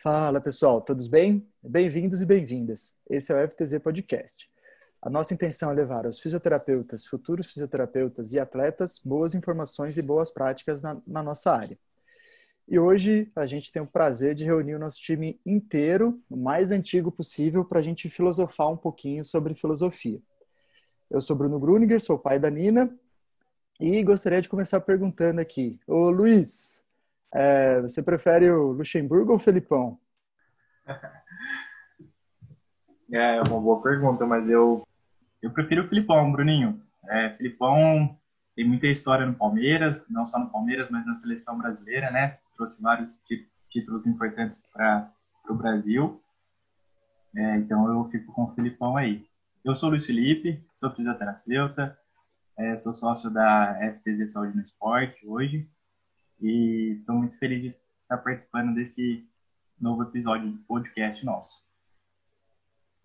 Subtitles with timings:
[0.00, 1.44] Fala pessoal, todos bem?
[1.60, 2.94] Bem-vindos e bem-vindas.
[3.10, 4.48] Esse é o FTZ Podcast.
[5.02, 10.30] A nossa intenção é levar aos fisioterapeutas, futuros fisioterapeutas e atletas boas informações e boas
[10.30, 11.76] práticas na, na nossa área.
[12.66, 16.70] E hoje a gente tem o prazer de reunir o nosso time inteiro, o mais
[16.70, 20.18] antigo possível, para a gente filosofar um pouquinho sobre filosofia.
[21.10, 22.90] Eu sou Bruno Gruninger, sou pai da Nina,
[23.78, 25.78] e gostaria de começar perguntando aqui.
[25.86, 26.86] Ô Luiz,
[27.32, 29.98] é, você prefere o Luxemburgo ou o Felipão?
[33.12, 34.82] É, é uma boa pergunta, mas eu,
[35.40, 36.82] eu prefiro o Filipão, Bruninho.
[37.06, 38.18] É, Filipão
[38.56, 42.38] tem muita história no Palmeiras, não só no Palmeiras, mas na seleção brasileira, né?
[42.56, 43.20] Trouxe vários
[43.68, 45.12] títulos importantes para
[45.48, 46.20] o Brasil.
[47.36, 49.26] É, então eu fico com o Filipão aí.
[49.64, 51.98] Eu sou o Luiz Felipe, sou fisioterapeuta,
[52.56, 55.68] é, sou sócio da FTZ Saúde no Esporte hoje
[56.40, 59.26] e estou muito feliz de estar participando desse
[59.80, 61.64] novo episódio do podcast nosso.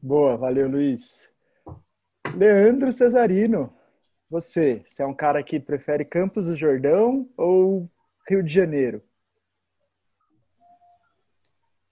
[0.01, 1.29] Boa, valeu, Luiz.
[2.35, 3.73] Leandro Cesarino,
[4.29, 7.89] você, você é um cara que prefere Campos do Jordão ou
[8.27, 9.01] Rio de Janeiro?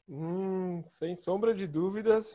[0.09, 2.31] Hum, sem sombra de dúvidas,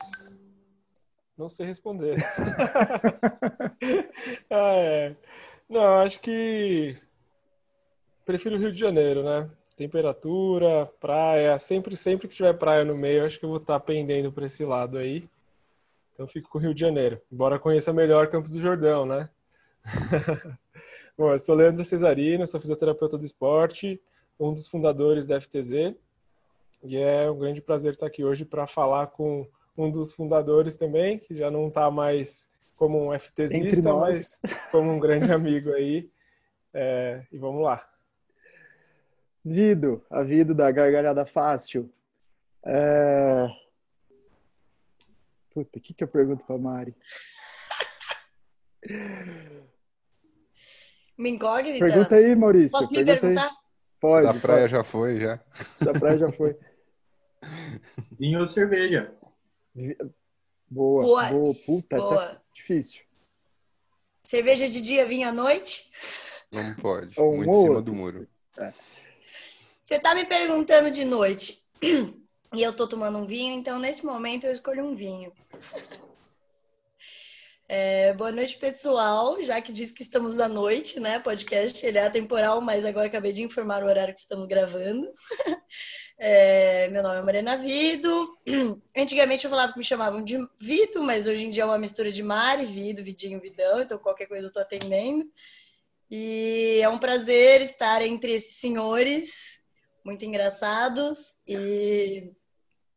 [1.35, 2.17] não sei responder.
[4.49, 5.15] ah, é.
[5.67, 6.95] Não, acho que
[8.23, 9.49] prefiro Rio de Janeiro, né?
[9.75, 14.31] Temperatura, praia, sempre, sempre que tiver praia no meio, acho que eu vou estar pendendo
[14.31, 15.27] para esse lado aí.
[16.13, 17.19] Então fico com o Rio de Janeiro.
[17.31, 19.27] Embora conheça melhor Campos do Jordão, né?
[21.17, 23.99] Bom, eu sou Leandro Cesarino, sou fisioterapeuta do esporte,
[24.39, 25.95] um dos fundadores da FTZ.
[26.83, 31.17] E é um grande prazer estar aqui hoje para falar com um dos fundadores também,
[31.17, 34.39] que já não está mais como um FTZista, mas
[34.69, 36.09] como um grande amigo aí.
[36.73, 37.87] É, e vamos lá.
[39.45, 41.89] Vido, a Vido da Gargalhada Fácil.
[42.65, 43.47] É...
[45.53, 46.95] Puta, o que, que eu pergunto pra Mari?
[51.17, 51.85] Me incógnita?
[51.85, 52.71] Pergunta aí, Maurício.
[52.71, 53.47] Posso me pergunta perguntar?
[53.47, 53.55] Aí.
[53.99, 54.27] Pode.
[54.27, 54.71] Da praia pode.
[54.71, 55.39] já foi, já.
[55.79, 56.57] Da praia já foi.
[58.19, 59.13] Vinho ou cerveja?
[60.69, 61.29] Boa, Boa.
[61.29, 61.53] boa.
[61.65, 62.31] Puta, essa Boa.
[62.31, 63.01] é difícil.
[64.23, 65.89] Cerveja de dia, vinho à noite?
[66.51, 67.19] Não pode.
[67.19, 67.81] Ou Muito em cima outro.
[67.81, 68.27] do muro.
[69.81, 71.63] Você tá me perguntando de noite.
[72.55, 75.33] E eu tô tomando um vinho, então nesse momento eu escolho um vinho.
[77.67, 79.41] É, boa noite, pessoal.
[79.41, 81.17] Já que diz que estamos à noite, né?
[81.19, 85.11] Podcast ele é atemporal, mas agora acabei de informar o horário que estamos gravando.
[86.25, 88.37] É, meu nome é Mariana Vido.
[88.95, 92.13] Antigamente eu falava que me chamavam de Vido, mas hoje em dia é uma mistura
[92.13, 95.29] de Mari, Vido, Vidinho, Vidão, então qualquer coisa eu tô atendendo.
[96.09, 99.59] E é um prazer estar entre esses senhores
[100.05, 102.31] muito engraçados e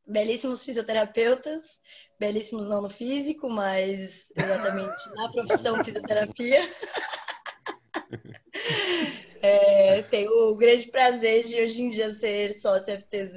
[0.07, 1.81] belíssimos fisioterapeutas,
[2.21, 6.63] belíssimos não no físico, mas exatamente na profissão fisioterapia.
[9.47, 13.37] É, tenho o grande prazer de hoje em dia ser sócio FTZ,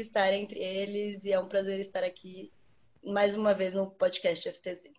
[0.00, 2.52] estar entre eles, e é um prazer estar aqui
[3.02, 4.90] mais uma vez no podcast FTZ.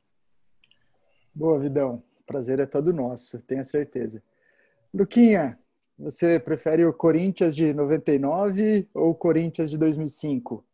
[1.32, 2.02] Boa, Vidão.
[2.26, 4.24] Prazer é todo nosso, tenho certeza.
[4.92, 5.60] Luquinha,
[5.96, 10.66] você prefere o Corinthians de 99 ou o Corinthians de 2005?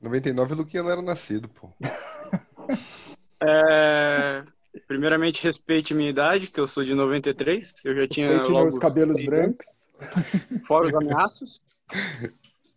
[0.00, 1.70] 99 o Luquinha não era nascido, pô.
[3.38, 4.42] É,
[4.86, 7.74] primeiramente, respeite minha idade, que eu sou de 93.
[7.84, 9.66] Eu já tinha Respeite logo meus cabelos brancos.
[10.66, 11.64] fora os ameaços.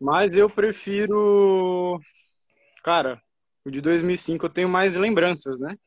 [0.02, 2.00] Mas eu prefiro...
[2.84, 3.22] Cara,
[3.66, 5.78] o de 2005 eu tenho mais lembranças, né?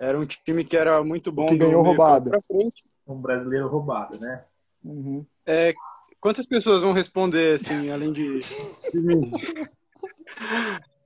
[0.00, 1.46] Era um time que era muito bom.
[1.46, 2.30] Que ganhou roubado.
[2.30, 2.82] Pra frente.
[3.06, 4.44] Um brasileiro roubado, né?
[4.82, 5.24] Uhum.
[5.46, 5.74] É,
[6.20, 9.30] quantas pessoas vão responder, assim, além de, de mim?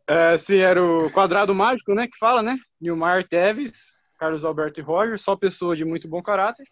[0.09, 2.57] É, sim, era o quadrado mágico, né, que fala, né?
[2.81, 6.67] Nilmar Teves, Carlos Alberto e Roger, só pessoa de muito bom caráter.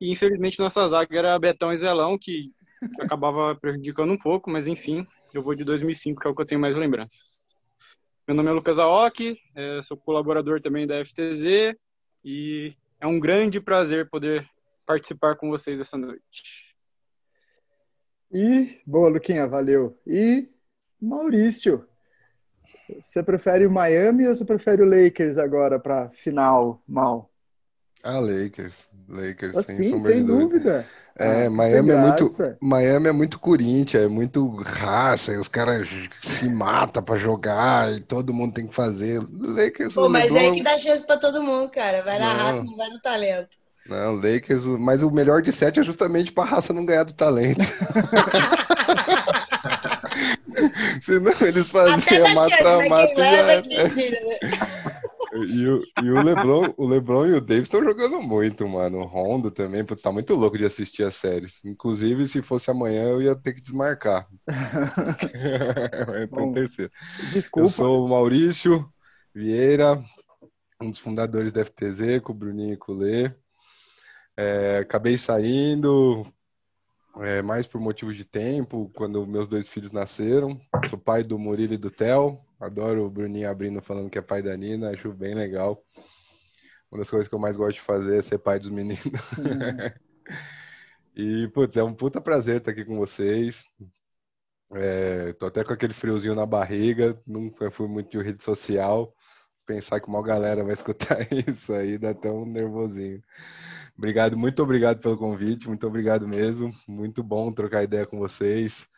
[0.00, 2.52] E infelizmente nossa zaga era Betão e Zelão, que
[3.00, 6.46] acabava prejudicando um pouco, mas enfim, eu vou de 2005, que é o que eu
[6.46, 7.40] tenho mais lembranças.
[8.26, 11.74] Meu nome é Lucas Aoki, é, sou colaborador também da FTZ
[12.24, 14.48] e é um grande prazer poder
[14.86, 16.74] participar com vocês essa noite.
[18.32, 19.98] E, boa, Luquinha, valeu.
[20.06, 20.48] E
[21.00, 21.88] Maurício,
[23.00, 27.30] você prefere o Miami ou você prefere o Lakers agora para final, mal?
[28.02, 28.88] Ah, Lakers.
[29.08, 30.86] Lakers, Assim, sem sombra sem dúvida.
[31.18, 32.56] É, Ah, Miami é muito.
[32.62, 35.88] Miami é muito Corinthians, é muito raça, e os caras
[36.22, 39.20] se matam pra jogar e todo mundo tem que fazer.
[39.38, 42.02] Lakers, Pô, o mas é que dá chance pra todo mundo, cara.
[42.02, 42.44] Vai na Não.
[42.44, 43.48] raça, não vai no talento.
[43.86, 47.60] não, Lakers, mas o melhor de sete é justamente pra raça não ganhar do talento.
[51.00, 52.34] Senão eles faziam né?
[52.34, 53.62] mata-mata e é né?
[55.32, 58.98] E o, e o LeBron, o LeBron e o Davis estão jogando muito, mano.
[58.98, 61.60] O Rondo também, putz, tá muito louco de assistir as séries.
[61.64, 64.26] Inclusive, se fosse amanhã, eu ia ter que desmarcar.
[66.30, 66.90] Bom, terceiro.
[67.22, 67.68] Eu Desculpa.
[67.68, 68.92] sou o Maurício
[69.32, 70.02] Vieira,
[70.82, 73.30] um dos fundadores da FTZ, com o Bruninho e com o Lê.
[74.36, 76.26] É, acabei saindo,
[77.16, 80.60] é, mais por motivos de tempo, quando meus dois filhos nasceram.
[80.88, 82.38] Sou pai do Murilo e do Theo.
[82.58, 85.82] Adoro o Bruninho abrindo falando que é pai da Nina, acho bem legal.
[86.90, 89.00] Uma das coisas que eu mais gosto de fazer é ser pai dos meninos.
[91.14, 93.64] E, putz, é um puta prazer estar aqui com vocês.
[94.72, 99.14] É, tô até com aquele friozinho na barriga, nunca fui muito de rede social.
[99.66, 103.20] Pensar que uma galera vai escutar isso aí dá até um nervosinho.
[104.00, 106.72] Obrigado, muito obrigado pelo convite, muito obrigado mesmo.
[106.88, 108.88] Muito bom trocar ideia com vocês.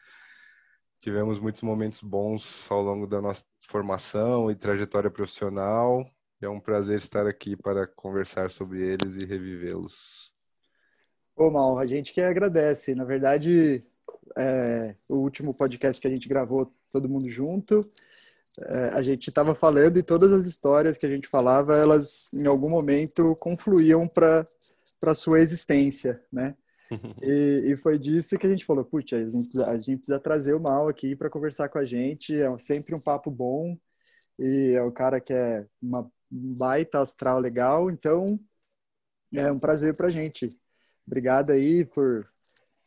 [1.00, 6.08] Tivemos muitos momentos bons ao longo da nossa formação e trajetória profissional.
[6.40, 10.32] É um prazer estar aqui para conversar sobre eles e revivê-los.
[11.34, 12.94] Ô, Mal, a gente que agradece.
[12.94, 13.84] Na verdade,
[14.38, 17.80] é, o último podcast que a gente gravou todo mundo junto,
[18.60, 22.46] é, a gente estava falando e todas as histórias que a gente falava, elas em
[22.46, 24.46] algum momento confluíam para
[25.02, 26.56] para sua existência, né?
[27.22, 30.20] E, e foi disso que a gente falou, putz, a gente precisa, a gente precisa
[30.20, 33.78] trazer o Mal aqui para conversar com a gente, é sempre um papo bom,
[34.38, 38.40] e é o cara que é uma um baita astral legal, então
[39.34, 40.48] é um prazer pra gente.
[41.06, 42.24] Obrigado aí por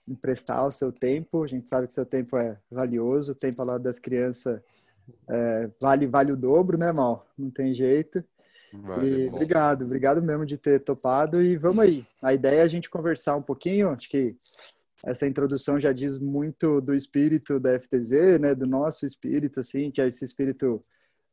[0.07, 1.43] emprestar o seu tempo.
[1.43, 3.33] A gente sabe que seu tempo é valioso.
[3.33, 4.61] O tempo lado das crianças
[5.29, 7.27] é, vale, vale o dobro, né, Mal?
[7.37, 8.23] Não tem jeito.
[8.81, 11.41] Vale, e obrigado, obrigado mesmo de ter topado.
[11.41, 12.05] E vamos aí.
[12.23, 13.89] A ideia é a gente conversar um pouquinho.
[13.89, 14.35] Acho que
[15.03, 18.55] essa introdução já diz muito do espírito da FTZ, né?
[18.55, 20.81] Do nosso espírito, assim, que é esse espírito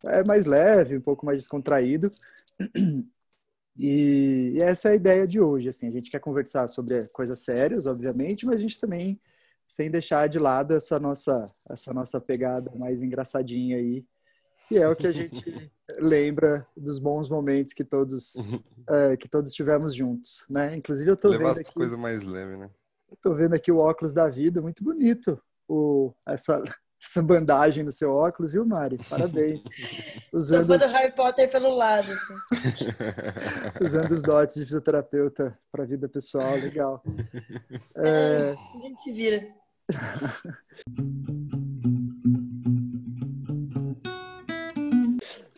[0.07, 2.11] é mais leve, um pouco mais descontraído.
[3.79, 7.39] E, e essa é a ideia de hoje, assim, a gente quer conversar sobre coisas
[7.39, 9.19] sérias, obviamente, mas a gente também
[9.67, 14.05] sem deixar de lado essa nossa essa nossa pegada mais engraçadinha aí,
[14.73, 18.35] que é o que a gente lembra dos bons momentos que todos
[18.89, 20.77] é, que todos tivemos juntos, né?
[20.77, 22.71] Inclusive eu tô Levar vendo as aqui, coisas mais leves, né?
[23.21, 25.41] tô vendo aqui o óculos da vida, muito bonito.
[25.69, 26.63] O essa
[27.05, 28.97] essa bandagem no seu óculos, viu, Mari?
[29.11, 29.65] Parabéns.
[30.33, 32.07] Usando os, Harry Potter pelo lado.
[32.11, 32.35] assim.
[33.85, 37.03] usando os dotes de fisioterapeuta para a vida pessoal, legal.
[37.97, 39.49] É, A gente se vira.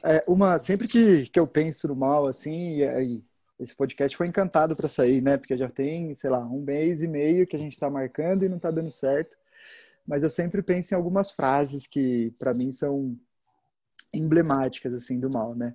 [0.04, 3.24] É, uma, sempre que, que eu penso no mal, assim, e aí,
[3.58, 5.38] esse podcast foi encantado para sair, né?
[5.38, 8.48] Porque já tem, sei lá, um mês e meio que a gente está marcando e
[8.48, 9.36] não está dando certo.
[10.06, 13.16] Mas eu sempre penso em algumas frases que, para mim, são
[14.12, 15.74] emblemáticas, assim, do mal, né?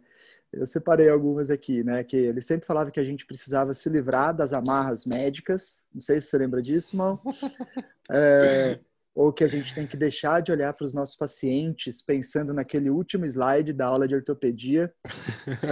[0.53, 2.03] Eu separei algumas aqui, né?
[2.03, 5.83] Que ele sempre falava que a gente precisava se livrar das amarras médicas.
[5.93, 7.21] Não sei se você lembra disso, mal.
[8.11, 8.79] É,
[9.13, 12.89] ou que a gente tem que deixar de olhar para os nossos pacientes pensando naquele
[12.89, 14.94] último slide da aula de ortopedia.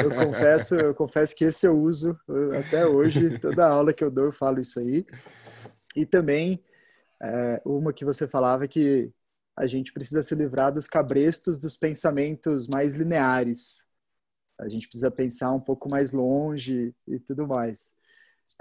[0.03, 4.11] Eu confesso, eu confesso que esse eu uso eu, até hoje, toda aula que eu
[4.11, 5.05] dou eu falo isso aí.
[5.95, 6.63] E também
[7.21, 9.11] é, uma que você falava que
[9.55, 13.85] a gente precisa se livrar dos cabrestos dos pensamentos mais lineares.
[14.59, 17.91] A gente precisa pensar um pouco mais longe e tudo mais.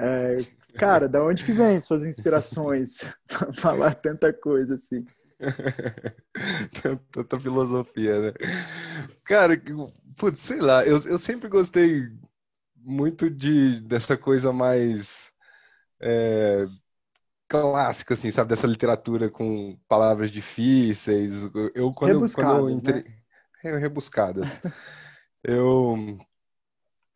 [0.00, 5.06] É, cara, da onde que vem suas inspirações para falar tanta coisa assim?
[7.12, 8.32] Tanta filosofia, né?
[9.24, 9.54] Cara,
[10.16, 12.08] putz, sei lá, eu, eu sempre gostei
[12.76, 15.32] muito de dessa coisa mais
[16.00, 16.66] é,
[17.48, 18.50] clássica, assim, sabe?
[18.50, 21.32] Dessa literatura com palavras difíceis.
[21.74, 23.04] Eu, quando, eu- quando eu Rebuscadas, entrei...
[23.64, 24.62] É, rebuscadas.
[25.44, 25.96] Eu...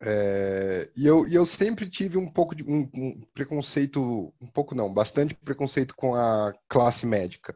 [0.01, 4.73] é, e eu, e eu sempre tive um pouco de um, um preconceito, um pouco
[4.73, 7.55] não, bastante preconceito com a classe médica.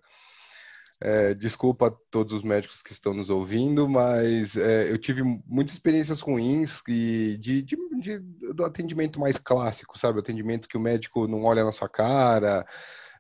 [1.02, 5.74] É, desculpa a todos os médicos que estão nos ouvindo, mas é, eu tive muitas
[5.74, 8.20] experiências ruins e de, de, de-
[8.54, 10.20] do atendimento mais clássico, sabe?
[10.20, 12.66] Atendimento que o médico não olha na sua cara,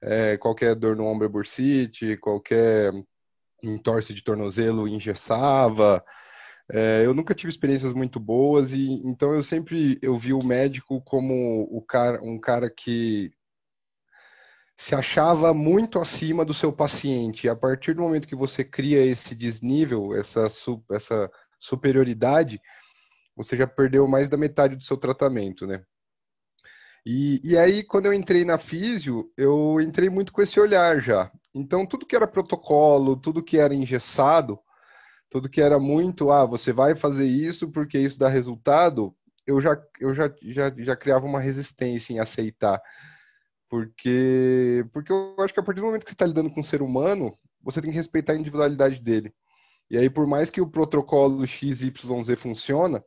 [0.01, 2.93] é, qualquer dor no ombro é bursite, qualquer
[3.61, 6.03] entorse de tornozelo engessava.
[6.71, 10.99] É, eu nunca tive experiências muito boas e então eu sempre eu vi o médico
[11.01, 13.31] como o cara, um cara que
[14.77, 17.47] se achava muito acima do seu paciente.
[17.47, 20.47] E a partir do momento que você cria esse desnível, essa,
[20.91, 22.61] essa superioridade,
[23.35, 25.83] você já perdeu mais da metade do seu tratamento, né?
[27.05, 31.31] E, e aí, quando eu entrei na físio, eu entrei muito com esse olhar já.
[31.53, 34.59] Então, tudo que era protocolo, tudo que era engessado,
[35.35, 39.13] tudo que era muito, ah, você vai fazer isso porque isso dá resultado,
[39.45, 42.81] eu já, eu já, já, já criava uma resistência em aceitar.
[43.67, 46.63] Porque, porque eu acho que a partir do momento que você está lidando com um
[46.63, 49.35] ser humano, você tem que respeitar a individualidade dele.
[49.89, 51.91] E aí, por mais que o protocolo XYZ
[52.37, 53.03] funciona,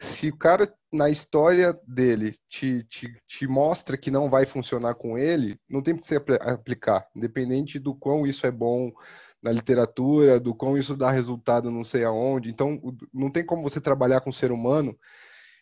[0.00, 5.18] se o cara na história dele te, te, te mostra que não vai funcionar com
[5.18, 8.90] ele, não tem que você aplicar, independente do quão isso é bom
[9.42, 12.50] na literatura, do quão isso dá resultado não sei aonde.
[12.50, 12.80] Então,
[13.12, 14.98] não tem como você trabalhar com o ser humano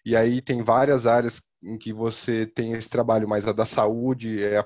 [0.06, 4.40] e aí tem várias áreas em que você tem esse trabalho, mas a da saúde
[4.40, 4.64] é, a,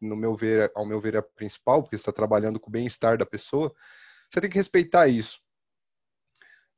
[0.00, 2.72] no meu ver, ao meu ver, é a principal, porque você está trabalhando com o
[2.72, 3.70] bem-estar da pessoa.
[4.30, 5.40] Você tem que respeitar isso.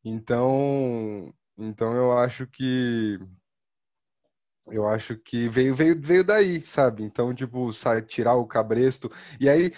[0.05, 3.19] Então, então eu acho que
[4.73, 7.05] eu acho que veio veio veio daí, sabe?
[7.05, 9.09] Então, tipo, sai tirar o cabresto.
[9.41, 9.73] E aí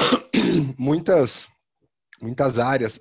[0.78, 1.48] muitas
[2.20, 3.00] muitas áreas,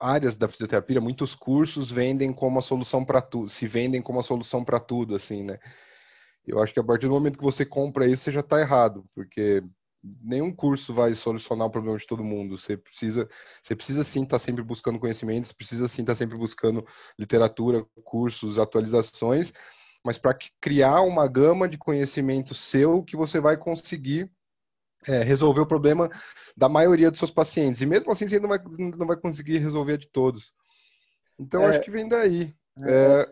[0.00, 4.22] áreas da fisioterapia, muitos cursos vendem como a solução para tudo, se vendem como a
[4.22, 5.58] solução para tudo, assim, né?
[6.46, 9.04] Eu acho que a partir do momento que você compra isso, você já está errado,
[9.14, 9.62] porque
[10.22, 12.56] nenhum curso vai solucionar o problema de todo mundo.
[12.56, 13.28] Você precisa,
[13.62, 16.86] você precisa sim estar tá sempre buscando conhecimentos, precisa sim estar tá sempre buscando
[17.18, 19.52] literatura, cursos, atualizações,
[20.04, 24.30] mas para criar uma gama de conhecimento seu que você vai conseguir
[25.06, 26.10] é, resolver o problema
[26.56, 27.80] da maioria dos seus pacientes.
[27.80, 28.58] E mesmo assim, você não vai,
[28.96, 30.52] não vai conseguir resolver de todos.
[31.38, 32.54] Então, é, acho que vem daí.
[32.80, 33.22] É.
[33.22, 33.28] é,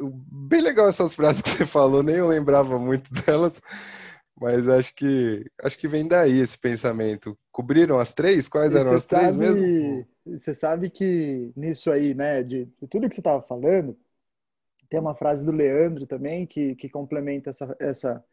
[0.49, 3.63] bem legal essas frases que você falou, nem eu lembrava muito delas,
[4.41, 7.37] mas acho que acho que vem daí esse pensamento.
[7.51, 8.49] Cobriram as três?
[8.49, 10.07] Quais eram as três sabe, mesmo?
[10.27, 13.97] Você sabe que nisso aí, né, de, de tudo que você estava falando,
[14.89, 18.25] tem uma frase do Leandro também que, que complementa essa, essa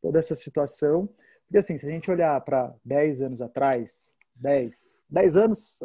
[0.00, 1.08] toda essa situação
[1.46, 5.80] porque assim, se a gente olhar para 10 anos atrás, 10, 10 anos,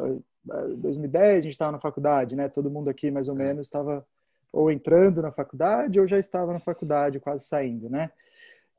[0.78, 2.48] 2010 a gente estava na faculdade, né?
[2.48, 3.38] Todo mundo aqui mais ou é.
[3.38, 4.06] menos estava
[4.52, 8.10] ou entrando na faculdade ou já estava na faculdade, quase saindo, né?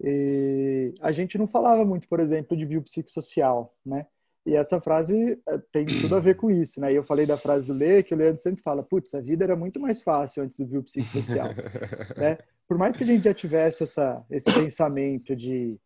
[0.03, 4.07] E a gente não falava muito, por exemplo, de biopsicossocial, né?
[4.43, 6.91] E essa frase eh, tem tudo a ver com isso, né?
[6.91, 9.43] E eu falei da frase do Lê, que o Leandro sempre fala, putz, a vida
[9.43, 11.49] era muito mais fácil antes do biopsicossocial,
[12.17, 12.39] né?
[12.67, 15.79] Por mais que a gente já tivesse essa, esse pensamento de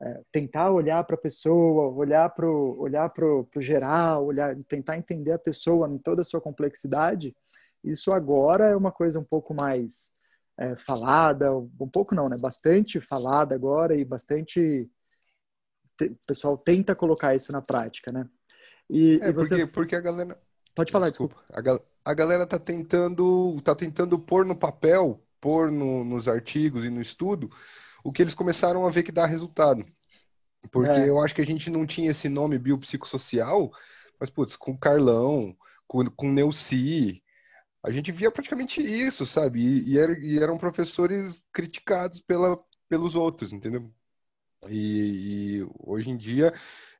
[0.00, 4.96] é, tentar olhar para a pessoa, olhar para o olhar pro, pro geral, olhar, tentar
[4.96, 7.34] entender a pessoa em toda a sua complexidade,
[7.82, 10.12] isso agora é uma coisa um pouco mais
[10.58, 12.36] é, falada, um pouco não, né?
[12.40, 14.88] Bastante falada agora e bastante
[16.00, 18.28] o pessoal tenta colocar isso na prática, né?
[18.90, 19.58] E, é, e você...
[19.58, 20.38] porque, porque a galera
[20.74, 21.36] Pode falar, desculpa.
[21.36, 21.84] desculpa.
[22.04, 26.90] A, a galera tá tentando, tá tentando pôr no papel, pôr no, nos artigos e
[26.90, 27.48] no estudo
[28.04, 29.84] o que eles começaram a ver que dá resultado.
[30.70, 31.08] Porque é.
[31.08, 33.72] eu acho que a gente não tinha esse nome biopsicossocial,
[34.20, 35.56] mas, putz, com Carlão,
[35.86, 37.22] com, com Neuci,
[37.82, 39.60] a gente via praticamente isso, sabe?
[39.60, 42.56] E, e, era, e eram professores criticados pela,
[42.88, 43.92] pelos outros, entendeu?
[44.68, 46.52] E, e, hoje em dia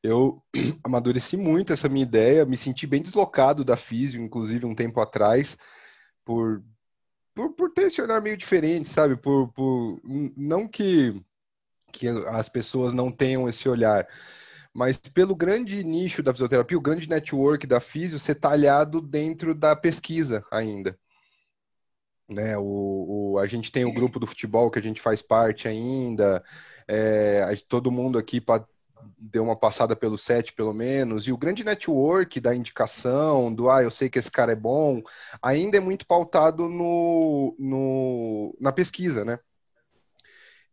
[0.03, 0.43] eu
[0.85, 5.57] amadureci muito essa minha ideia, me senti bem deslocado da física, inclusive um tempo atrás,
[6.25, 6.63] por
[7.35, 9.17] por, por ter esse olhar meio diferente, sabe?
[9.17, 10.01] Por, por
[10.37, 11.21] não que,
[11.93, 14.07] que as pessoas não tenham esse olhar,
[14.73, 19.75] mas pelo grande nicho da fisioterapia, o grande network da físio, ser talhado dentro da
[19.77, 20.99] pesquisa ainda.
[22.27, 25.69] Né, o, o, a gente tem o grupo do futebol que a gente faz parte
[25.69, 26.43] ainda,
[26.89, 28.41] é, todo mundo aqui
[29.19, 33.83] deu uma passada pelo set, pelo menos, e o grande network da indicação, do ah,
[33.83, 35.03] eu sei que esse cara é bom,
[35.43, 39.39] ainda é muito pautado no, no na pesquisa, né?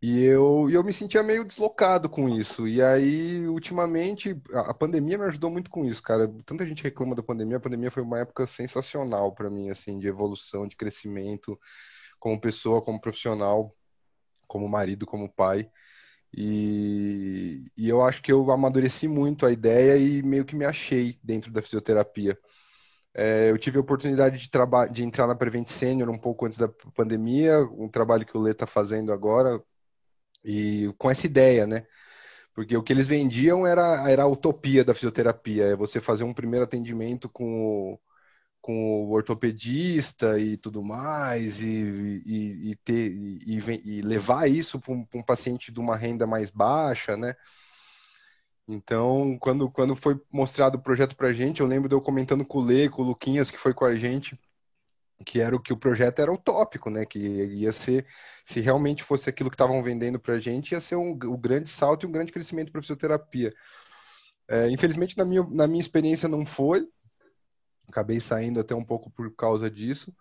[0.02, 2.66] E eu, eu me sentia meio deslocado com isso.
[2.66, 6.26] E aí, ultimamente, a, pandemia me ajudou muito com isso, cara.
[6.44, 7.58] Tanta gente reclama da pandemia.
[7.58, 11.56] A pandemia foi uma época sensacional para mim, assim, de evolução, de crescimento,
[12.18, 13.76] como pessoa, como profissional,
[14.48, 15.70] como marido, como pai.
[16.36, 21.18] E, e eu acho que eu amadureci muito a ideia e meio que me achei
[21.22, 22.38] dentro da fisioterapia.
[23.14, 24.50] É, eu tive a oportunidade de,
[24.92, 28.52] de entrar na Prevent Senior um pouco antes da pandemia, um trabalho que o Lê
[28.52, 29.62] está fazendo agora,
[30.44, 31.86] e com essa ideia, né?
[32.54, 36.34] Porque o que eles vendiam era, era a utopia da fisioterapia, é você fazer um
[36.34, 38.00] primeiro atendimento com o
[38.62, 44.94] com o ortopedista e tudo mais, e, e, e ter, e, e, levar isso para
[44.94, 47.34] um, um, paciente de uma renda mais baixa, né?
[48.68, 52.58] Então, quando, quando foi mostrado o projeto pra gente, eu lembro de eu comentando com
[52.58, 54.38] o Lê, com o Luquinhas, que foi com a gente,
[55.26, 57.04] que era o que o projeto era utópico, né?
[57.04, 58.06] Que ia ser,
[58.46, 62.04] se realmente fosse aquilo que estavam vendendo pra gente, ia ser um, um grande salto
[62.04, 63.52] e um grande crescimento para fisioterapia.
[64.48, 66.86] É, infelizmente, na minha, na minha experiência, não foi.
[67.92, 70.14] Acabei saindo até um pouco por causa disso.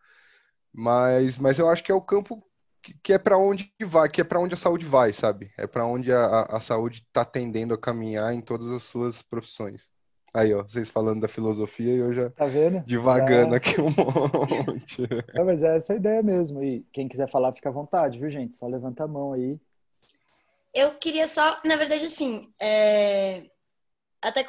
[0.74, 2.44] Mas, mas eu acho que é o campo
[2.82, 5.52] que, que é para onde vai, que é para onde a saúde vai, sabe?
[5.58, 9.90] É para onde a, a saúde está tendendo a caminhar em todas as suas profissões.
[10.34, 12.84] Aí, ó, vocês falando da filosofia e eu já Tá vendo?
[12.86, 15.04] divagando Já- aqui um monte.
[15.34, 16.64] É, mas é essa a ideia mesmo.
[16.64, 18.56] E quem quiser falar, fica à vontade, viu, gente?
[18.56, 19.60] Só levanta a mão aí.
[20.74, 23.50] Eu queria só, na verdade, assim, é,
[24.22, 24.42] até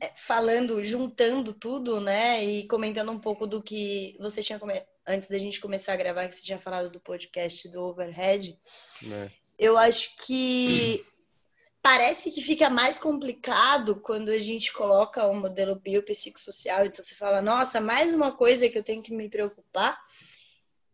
[0.00, 5.28] é, falando, juntando tudo, né, e comentando um pouco do que você tinha come- antes
[5.28, 8.58] da gente começar a gravar, que você tinha falado do podcast do Overhead.
[9.02, 9.30] né?
[9.58, 11.04] Eu acho que
[11.80, 16.84] parece que fica mais complicado quando a gente coloca o modelo biopsicossocial.
[16.84, 19.98] Então você fala, nossa, mais uma coisa que eu tenho que me preocupar.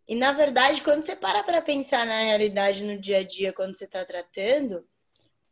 [0.06, 3.75] E na verdade, quando você para para pensar na realidade no dia a dia, quando
[3.75, 4.84] você está tratando,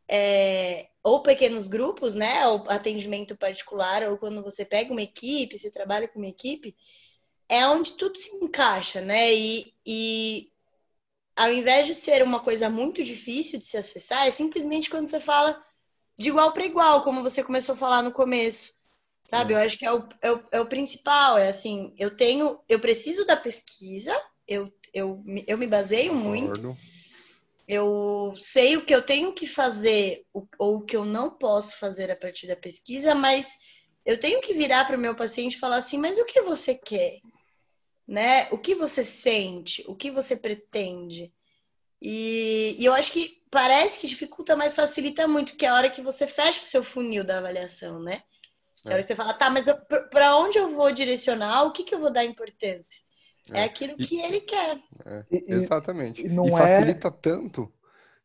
[0.08, 5.71] é, ou pequenos grupos, né, ou atendimento particular, ou quando você pega uma equipe, você
[5.71, 6.76] trabalha com uma equipe,
[7.49, 9.35] é onde tudo se encaixa, né?
[9.35, 10.50] E, e
[11.37, 15.21] ao invés de ser uma coisa muito difícil de se acessar, é simplesmente quando você
[15.21, 15.62] fala
[16.19, 18.76] de igual para igual, como você começou a falar no começo.
[19.25, 19.52] Sabe?
[19.52, 21.37] Eu acho que é o, é o, é o principal.
[21.38, 24.14] É assim, eu tenho, eu preciso da pesquisa,
[24.47, 26.76] eu, eu, me- eu me baseio muito, Concordo.
[27.68, 30.25] Eu sei o que eu tenho que fazer
[30.58, 33.58] ou o que eu não posso fazer a partir da pesquisa, mas
[34.06, 36.75] eu tenho que virar para o meu paciente e falar assim, mas o que você
[36.75, 37.18] quer?
[38.06, 38.48] Né?
[38.50, 39.84] O que você sente?
[39.87, 41.30] O que você pretende?
[42.00, 45.90] E, e eu acho que parece que dificulta, mas facilita muito, que é a hora
[45.90, 48.22] que você fecha o seu funil da avaliação, né?
[48.87, 49.66] É a hora que você fala, tá, mas
[50.10, 51.64] para onde eu vou direcionar?
[51.64, 52.98] O que, que eu vou dar importância?
[53.52, 53.64] É, É.
[53.64, 54.78] aquilo E- que ele quer.
[55.31, 56.26] E- e- Exatamente.
[56.26, 57.73] e não e é- facilita tanto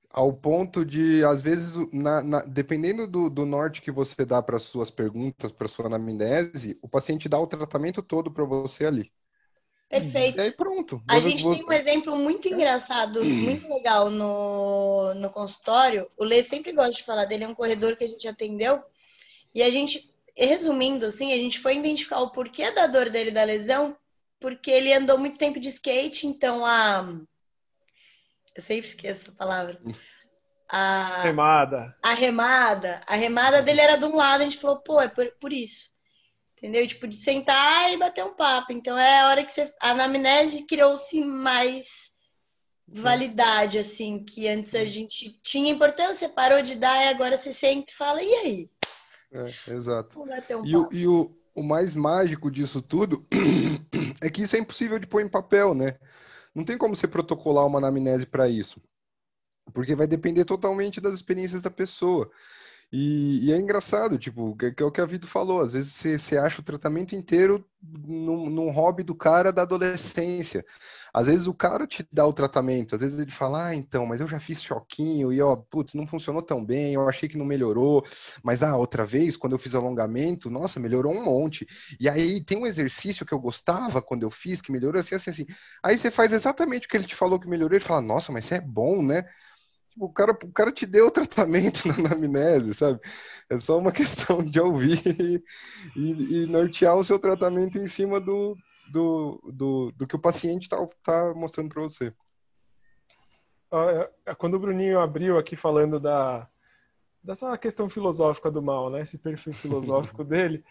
[0.10, 4.60] ao ponto de, às vezes, na- na- dependendo do, do norte que você dá para
[4.60, 9.12] suas perguntas, para sua anamnese, o paciente dá o tratamento todo para você ali.
[9.90, 10.38] Perfeito.
[10.40, 11.02] E aí pronto.
[11.08, 16.10] A Você- gente você- tem um exemplo muito engraçado, muito legal no, no consultório.
[16.18, 18.82] O Lê sempre gosta de falar dele, é um corredor que a gente atendeu.
[19.54, 23.44] E a gente, resumindo assim, a gente foi identificar o porquê da dor dele da
[23.44, 23.96] lesão,
[24.44, 27.18] porque ele andou muito tempo de skate, então a.
[28.54, 29.82] Eu sempre esqueço a palavra.
[30.70, 31.96] A, Remada.
[32.04, 35.32] a remada, a remada dele era de um lado, a gente falou, pô, é por,
[35.40, 35.94] por isso.
[36.58, 36.86] Entendeu?
[36.86, 38.74] Tipo, de sentar e bater um papo.
[38.74, 39.74] Então é a hora que você.
[39.82, 42.12] A anamnese criou-se mais
[42.86, 47.92] validade, assim, que antes a gente tinha importância, parou de dar, e agora você senta
[47.92, 48.70] e fala, e aí?
[49.32, 50.22] É, exato.
[50.22, 53.26] Um E, o, e o, o mais mágico disso tudo
[54.24, 56.00] é que isso é impossível de pôr em papel, né?
[56.56, 58.82] Não tem como você protocolar uma anamnese para isso.
[59.74, 62.32] Porque vai depender totalmente das experiências da pessoa.
[62.96, 65.62] E, e é engraçado, tipo, que, que é o que a Vitor falou.
[65.62, 70.64] Às vezes você, você acha o tratamento inteiro num, hobby do cara da adolescência.
[71.12, 74.22] Às vezes o cara te dá o tratamento, às vezes ele fala, ah, então, mas
[74.22, 77.46] eu já fiz choquinho e ó, putz, não funcionou tão bem, eu achei que não
[77.46, 78.04] melhorou,
[78.44, 81.68] mas ah, outra vez, quando eu fiz alongamento, nossa, melhorou um monte.
[82.00, 85.32] E aí tem um exercício que eu gostava quando eu fiz, que melhorou assim, assim,
[85.32, 85.46] assim.
[85.84, 88.46] Aí você faz exatamente o que ele te falou que melhorou, ele fala, nossa, mas
[88.46, 89.24] isso é bom, né?
[89.94, 93.00] Tipo, o cara, o cara te deu o tratamento na anamnese, sabe?
[93.50, 95.44] É só uma questão de ouvir e,
[95.96, 98.58] e, e nortear o seu tratamento em cima do,
[98.92, 102.14] do, do, do que o paciente está tá mostrando para você.
[103.72, 106.48] Ah, é, Quando o Bruninho abriu aqui falando da
[107.24, 109.02] dessa questão filosófica do mal, né?
[109.02, 110.64] Esse perfil filosófico dele,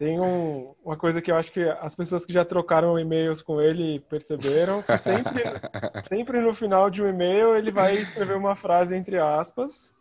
[0.00, 3.60] tem um, uma coisa que eu acho que as pessoas que já trocaram e-mails com
[3.60, 5.42] ele perceberam que sempre,
[6.08, 9.94] sempre no final de um e-mail ele vai escrever uma frase entre aspas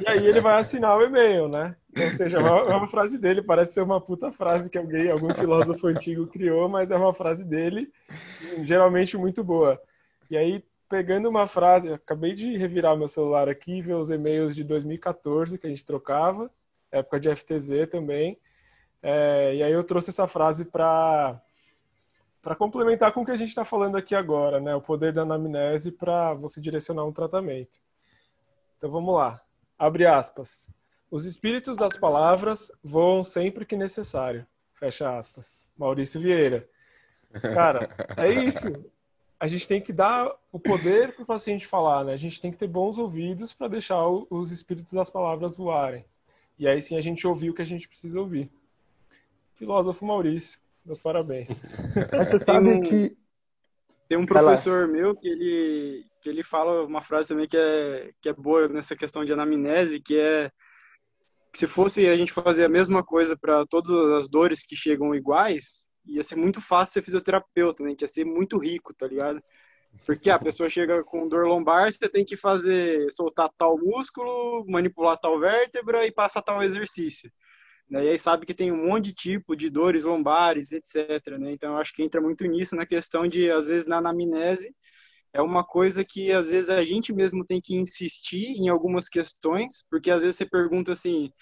[0.00, 1.76] e aí ele vai assinar o e-mail, né?
[1.94, 5.10] Ou seja, é uma, é uma frase dele, parece ser uma puta frase que alguém,
[5.10, 7.92] algum filósofo antigo criou, mas é uma frase dele,
[8.64, 9.78] geralmente muito boa.
[10.30, 14.56] E aí, pegando uma frase, acabei de revirar meu celular aqui e ver os e-mails
[14.56, 16.50] de 2014 que a gente trocava,
[16.90, 18.38] época de FTZ também.
[19.02, 21.40] É, e aí eu trouxe essa frase para
[22.40, 24.74] para complementar com o que a gente está falando aqui agora, né?
[24.74, 27.80] O poder da anamnese para você direcionar um tratamento.
[28.76, 29.40] Então vamos lá.
[29.78, 30.70] Abre aspas.
[31.10, 34.46] Os espíritos das palavras voam sempre que necessário.
[34.74, 35.62] Fecha aspas.
[35.76, 36.68] Maurício Vieira.
[37.54, 38.68] Cara, é isso.
[39.38, 42.12] A gente tem que dar o poder para o paciente falar, né?
[42.12, 46.04] A gente tem que ter bons ouvidos para deixar os espíritos das palavras voarem.
[46.58, 48.50] E aí sim a gente ouviu o que a gente precisa ouvir.
[49.58, 51.62] Filósofo Maurício, meus parabéns.
[52.16, 53.16] Mas você sabe um- que.
[54.08, 58.28] Tem um professor meu que ele, que ele fala uma frase também que é, que
[58.30, 60.50] é boa nessa questão de anamnese, que é
[61.52, 65.14] que se fosse a gente fazer a mesma coisa para todas as dores que chegam
[65.14, 67.94] iguais, ia ser muito fácil ser fisioterapeuta, né?
[67.94, 69.42] Que ia ser muito rico, tá ligado?
[70.06, 75.18] Porque a pessoa chega com dor lombar, você tem que fazer, soltar tal músculo, manipular
[75.18, 77.30] tal vértebra e passar tal exercício.
[77.90, 78.04] Né?
[78.04, 81.38] E aí sabe que tem um monte de tipo de dores lombares, etc.
[81.38, 81.52] Né?
[81.52, 84.74] Então acho que entra muito nisso na questão de, às vezes, na anamnese,
[85.32, 89.84] é uma coisa que às vezes a gente mesmo tem que insistir em algumas questões,
[89.90, 91.32] porque às vezes você pergunta assim,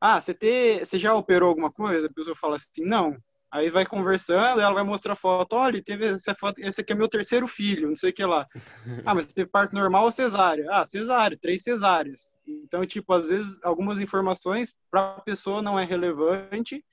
[0.00, 2.06] ah, você, te, você já operou alguma coisa?
[2.08, 3.16] A pessoa fala assim, não.
[3.50, 7.08] Aí vai conversando, ela vai mostrar foto, olha, teve essa foto, esse aqui é meu
[7.08, 8.44] terceiro filho, não sei o que lá.
[9.06, 10.66] Ah, mas teve parto normal ou cesárea?
[10.70, 12.36] Ah, cesárea, três cesáreas.
[12.46, 16.84] Então, tipo, às vezes algumas informações para a pessoa não é relevante,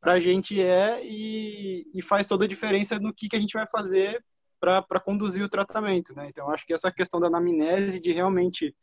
[0.00, 3.52] para a gente é e, e faz toda a diferença no que, que a gente
[3.52, 4.22] vai fazer
[4.60, 6.26] para conduzir o tratamento, né?
[6.28, 8.74] Então, acho que essa questão da anamnese, de realmente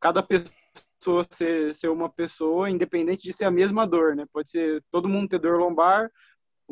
[0.00, 4.26] cada pessoa ser, ser uma pessoa, independente de ser a mesma dor, né?
[4.32, 6.10] Pode ser todo mundo ter dor lombar,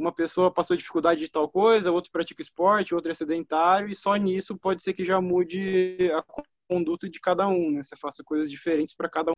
[0.01, 4.17] uma pessoa passou dificuldade de tal coisa, outro pratica esporte, outro é sedentário, e só
[4.17, 6.25] nisso pode ser que já mude a
[6.69, 7.83] conduta de cada um, né?
[7.83, 9.35] Você faça coisas diferentes para cada um.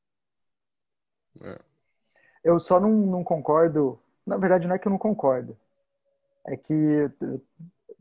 [2.45, 3.99] Eu só não, não concordo.
[4.25, 5.59] Na verdade, não é que eu não concordo.
[6.47, 7.11] É que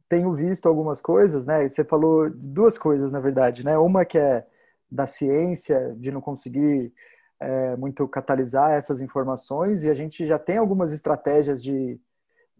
[0.07, 1.67] tenho visto algumas coisas, né?
[1.67, 3.77] Você falou duas coisas, na verdade, né?
[3.77, 4.45] Uma que é
[4.89, 6.93] da ciência, de não conseguir
[7.39, 11.99] é, muito catalisar essas informações, e a gente já tem algumas estratégias de,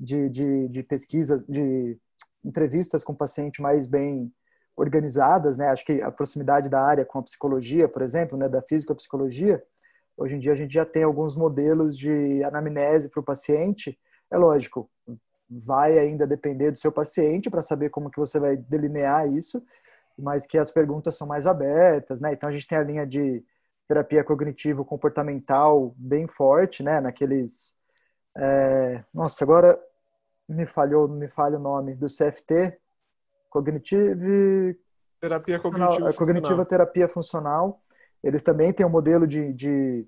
[0.01, 1.97] de, de, de pesquisas, de
[2.43, 4.33] entrevistas com o paciente mais bem
[4.75, 5.67] organizadas, né?
[5.67, 8.49] Acho que a proximidade da área com a psicologia, por exemplo, né?
[8.49, 9.63] Da físico-psicologia,
[10.21, 13.97] Hoje em dia a gente já tem alguns modelos de anamnese para o paciente.
[14.29, 14.87] É lógico,
[15.49, 19.63] vai ainda depender do seu paciente para saber como que você vai delinear isso,
[20.15, 22.33] mas que as perguntas são mais abertas, né?
[22.33, 23.43] Então a gente tem a linha de
[23.87, 27.01] terapia cognitivo-comportamental bem forte, né?
[27.01, 27.75] Naqueles,
[28.37, 29.03] é...
[29.13, 29.79] nossa, agora
[30.51, 32.77] me falhou, me falha o nome do CFT,
[33.49, 34.77] Cognitive
[35.19, 36.09] Terapia Funcional- cognitiva.
[36.09, 37.81] a cognitiva terapia funcional.
[38.23, 40.07] Eles também têm um modelo de, de,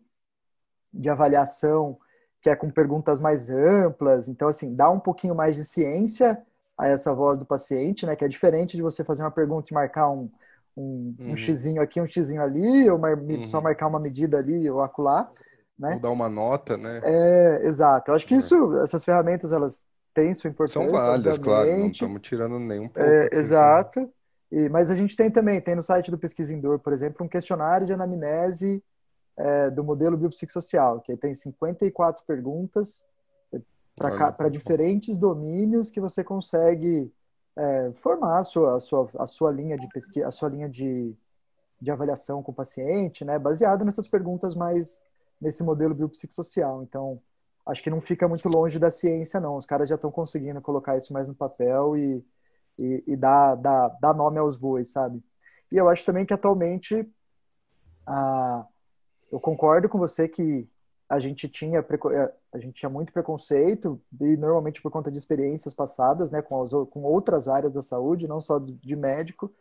[0.93, 1.97] de avaliação
[2.41, 4.27] que é com perguntas mais amplas.
[4.27, 6.41] Então, assim, dá um pouquinho mais de ciência
[6.77, 8.15] a essa voz do paciente, né?
[8.15, 10.29] Que é diferente de você fazer uma pergunta e marcar um,
[10.75, 11.37] um, um Uhum.
[11.37, 13.45] xizinho aqui, um xizinho ali, ou mar- Uhum.
[13.47, 15.31] só marcar uma medida ali ou acolá,
[15.79, 15.93] né?
[15.93, 16.99] Ou dar uma nota, né?
[17.03, 18.11] É, exato.
[18.11, 18.37] Eu acho que É.
[18.37, 21.65] isso, essas ferramentas, elas têm sua importância, São válidas, claro.
[21.65, 21.95] Não obviamente.
[21.95, 22.99] estamos tirando nenhum pouco.
[23.09, 23.39] É, aqui, assim.
[23.39, 24.13] exato.
[24.51, 27.29] E, mas a gente tem também, tem no site do Pesquisa Indoor, por exemplo, um
[27.29, 28.83] questionário de anamnese
[29.35, 33.03] é, do modelo biopsicossocial, que aí tem 54 perguntas
[33.99, 37.11] Olha, para diferentes domínios que você consegue
[37.55, 41.15] é, formar a sua, a, sua, a sua linha de pesquisa, a sua linha de,
[41.79, 45.03] de avaliação com o paciente, né, baseada nessas perguntas mais
[45.39, 46.83] nesse modelo biopsicossocial.
[46.83, 47.21] Então,
[47.65, 49.57] acho que não fica muito longe da ciência, não.
[49.57, 52.25] Os caras já estão conseguindo colocar isso mais no papel e,
[52.77, 55.23] e, e dar, dar, dar nome aos bois, sabe?
[55.71, 57.07] E eu acho também que atualmente
[58.05, 58.65] a,
[59.31, 60.67] eu concordo com você que
[61.09, 65.73] a gente tinha eh, a gente tinha muito preconceito e normalmente por conta de experiências
[65.73, 69.53] passadas, né, com, as, com outras áreas da saúde, não só de médico.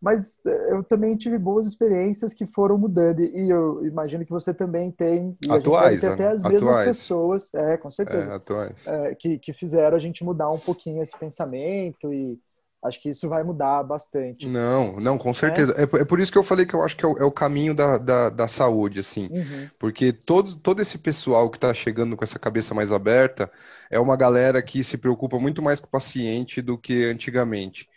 [0.00, 4.52] Mas eh, eu também tive boas experiências que foram mudando e eu imagino que você
[4.54, 5.36] também tem.
[5.40, 6.12] E a gente Atuais, né?
[6.12, 6.86] até as mesmas Atuais.
[6.96, 8.76] pessoas, é, com É, certeza, atuais.
[8.86, 12.38] é, que, que fizeram a gente mudar um pouquinho esse pensamento e
[12.84, 14.46] acho que isso vai mudar bastante.
[14.48, 15.74] Não, não, com certeza.
[15.78, 17.24] É, por- é por isso que eu falei que eu acho que é o, é
[17.24, 19.30] o caminho da, da, da saúde, assim.
[19.30, 19.70] Uhum.
[19.78, 23.50] Porque todo, todo esse pessoal que está chegando com essa cabeça mais aberta
[23.90, 27.88] é uma galera que se preocupa muito mais com o paciente do que antigamente.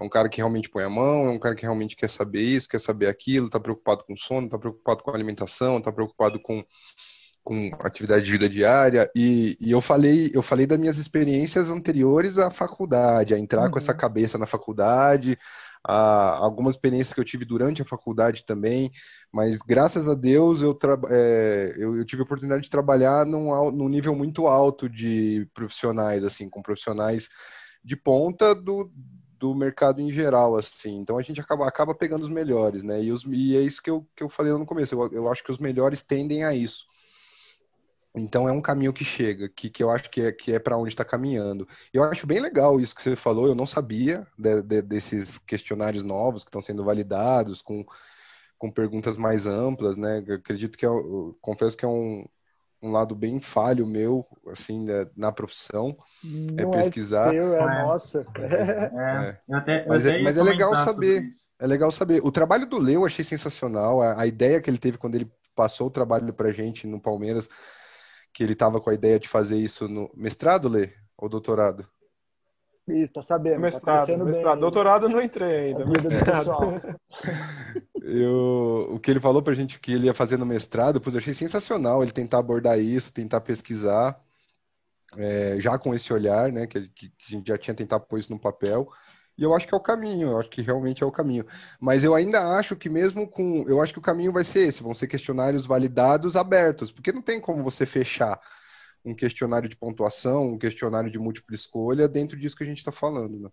[0.00, 2.42] É um cara que realmente põe a mão, é um cara que realmente quer saber
[2.42, 6.64] isso, quer saber aquilo, está preocupado com sono, está preocupado com alimentação, está preocupado com,
[7.42, 9.10] com atividade de vida diária.
[9.14, 13.78] E, e eu falei, eu falei das minhas experiências anteriores à faculdade, a entrar com
[13.78, 13.98] essa Uhum.
[13.98, 15.36] cabeça na faculdade,
[15.84, 18.90] a, algumas experiências que eu tive durante a faculdade também.
[19.32, 20.78] Mas graças a Deus eu,
[21.10, 26.24] é, eu, eu tive a oportunidade de trabalhar num, num nível muito alto de profissionais,
[26.24, 27.28] assim, com profissionais
[27.84, 28.92] de ponta do,
[29.38, 30.96] do mercado em geral, assim.
[30.98, 33.02] Então a gente acaba, acaba pegando os melhores, né?
[33.02, 34.94] E, os, e é isso que eu, que eu falei no começo.
[34.94, 36.86] Eu, eu acho que os melhores tendem a isso.
[38.14, 40.76] Então é um caminho que chega, que, que eu acho que é, que é para
[40.76, 41.68] onde está caminhando.
[41.92, 46.02] Eu acho bem legal isso que você falou, eu não sabia de- de- desses questionários
[46.02, 47.84] novos que estão sendo validados com,
[48.58, 50.24] com perguntas mais amplas, né?
[50.26, 52.24] Eu acredito que é, eu confesso que é um,
[52.82, 55.94] um lado bem falho meu, assim, na, na profissão,
[56.56, 57.28] é Não pesquisar.
[57.28, 57.82] É seu, é, É.
[57.84, 58.26] nossa.
[58.36, 59.56] É, É.
[59.56, 61.24] até, Mas, é, mas é legal saber.
[61.60, 62.20] É legal saber.
[62.24, 64.00] O trabalho do Leo eu achei sensacional.
[64.00, 67.48] A, a ideia que ele teve quando ele passou o trabalho pra gente no Palmeiras,
[68.32, 70.90] que ele tava com a ideia de fazer isso no mestrado, Lê?
[71.16, 71.84] Ou doutorado?
[72.86, 73.56] Isso, tá sabendo.
[73.56, 74.54] tá Mestrado, crescendo mestrado.
[74.54, 74.60] bem.
[74.60, 75.84] Doutorado eu não entrei ainda.
[75.84, 76.80] Mestrado.
[78.02, 81.18] Eu, o que ele falou pra gente que ele ia fazer no mestrado, pois eu
[81.20, 84.20] achei sensacional ele tentar abordar isso, tentar pesquisar,
[85.16, 88.32] é, já com esse olhar, né, que, que a gente já tinha tentado pôr isso
[88.32, 88.88] no papel.
[89.36, 91.46] E eu acho que é o caminho, eu acho que realmente é o caminho.
[91.80, 94.82] Mas eu ainda acho que mesmo com, eu acho que o caminho vai ser esse,
[94.82, 98.40] vão ser questionários validados abertos, porque não tem como você fechar
[99.04, 102.92] um questionário de pontuação, um questionário de múltipla escolha dentro disso que a gente está
[102.92, 103.50] falando, né?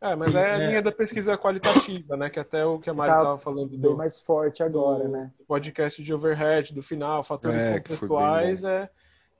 [0.00, 0.66] É, mas é a É.
[0.68, 2.28] linha da pesquisa qualitativa, né?
[2.28, 5.10] Que até o que a Mari Tá estava falando Bem do, mais forte agora, do
[5.10, 5.32] né?
[5.46, 8.90] podcast de overhead, do final, fatores É, contextuais, é,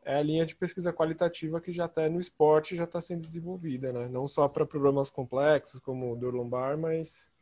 [0.04, 3.92] é a linha de pesquisa qualitativa que já até no esporte já está sendo desenvolvida,
[3.92, 4.08] né?
[4.08, 7.32] Não só para problemas complexos como dor lombar, mas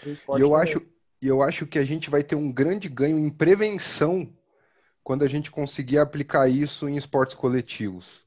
[0.00, 0.62] pro esporte E eu também.
[0.62, 0.86] acho,
[1.22, 4.30] e eu acho que a gente vai ter um grande ganho em prevenção
[5.02, 8.26] quando a gente conseguir aplicar isso em esportes coletivos.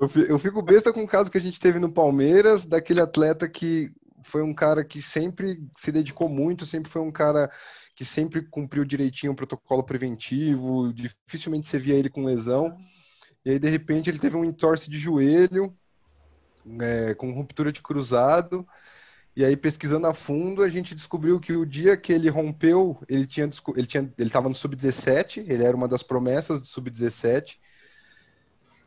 [0.00, 3.00] Eu, fi- eu fico besta com o caso que a gente teve no Palmeiras, daquele
[3.00, 3.90] atleta que
[4.22, 7.50] foi um cara que sempre se dedicou muito, sempre foi um cara
[7.94, 12.76] que sempre cumpriu direitinho o protocolo preventivo, dificilmente você via ele com lesão.
[13.44, 15.76] E aí, de repente, ele teve um entorse de joelho,
[16.80, 18.66] é, com ruptura de cruzado.
[19.36, 23.26] E aí, pesquisando a fundo, a gente descobriu que o dia que ele rompeu, ele
[23.26, 27.58] tinha, ele tinha, ele estava no sub-17, ele era uma das promessas do sub-17.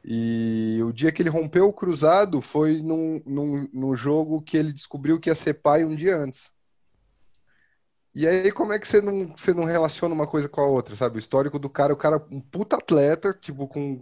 [0.09, 4.71] E o dia que ele rompeu o cruzado foi num, num, num jogo que ele
[4.71, 6.49] descobriu que ia ser pai um dia antes.
[8.15, 10.95] E aí, como é que você não, você não relaciona uma coisa com a outra,
[10.95, 11.17] sabe?
[11.17, 14.01] O histórico do cara, o cara, um puta atleta, tipo, com,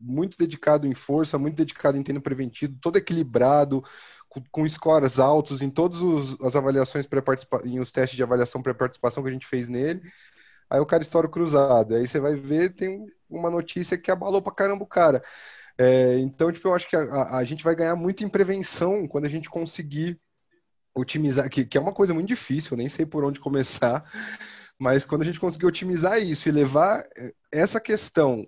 [0.00, 3.84] muito dedicado em força, muito dedicado em treino preventivo, todo equilibrado,
[4.30, 6.00] com, com scores altos em todas
[6.40, 10.00] as avaliações pré-participa em os testes de avaliação pré-participação que a gente fez nele.
[10.72, 11.94] Aí o cara estoura o cruzado.
[11.94, 15.22] Aí você vai ver, tem uma notícia que abalou pra caramba o cara.
[15.78, 19.26] É, então, tipo, eu acho que a, a- gente vai ganhar muito em prevenção quando
[19.26, 20.18] a gente conseguir
[20.94, 24.04] otimizar, que, que é uma coisa muito difícil, eu nem sei por onde começar,
[24.78, 28.46] mas quando a gente conseguir otimizar isso e levar eh, essa questão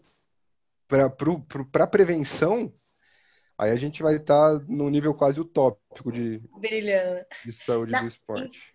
[0.88, 2.72] para a prevenção,
[3.58, 6.42] aí a gente vai estar no nível quase utópico de,
[7.44, 8.73] de saúde Na- do esporte.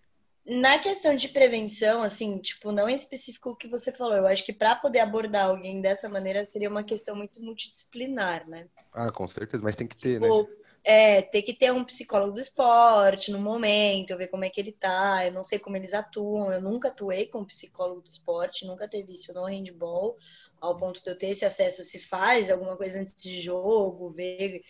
[0.50, 4.18] Na questão de prevenção, assim, tipo, não é específico o que você falou.
[4.18, 8.68] Eu acho que para poder abordar alguém dessa maneira seria uma questão muito multidisciplinar, né?
[8.92, 10.28] Ah, com certeza, mas tem que ter, né?
[10.28, 10.50] Tipo,
[10.84, 14.72] é, ter que ter um psicólogo do esporte no momento, ver como é que ele
[14.72, 15.24] tá.
[15.24, 16.52] Eu não sei como eles atuam.
[16.52, 20.18] Eu nunca atuei com psicólogo do esporte, nunca teve isso no handball,
[20.60, 24.64] ao ponto de eu ter esse acesso se faz alguma coisa antes de jogo, ver,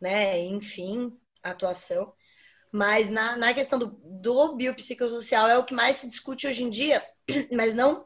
[0.00, 2.12] né, enfim, atuação.
[2.74, 6.70] Mas na, na questão do, do biopsicossocial é o que mais se discute hoje em
[6.70, 7.00] dia,
[7.54, 8.04] mas não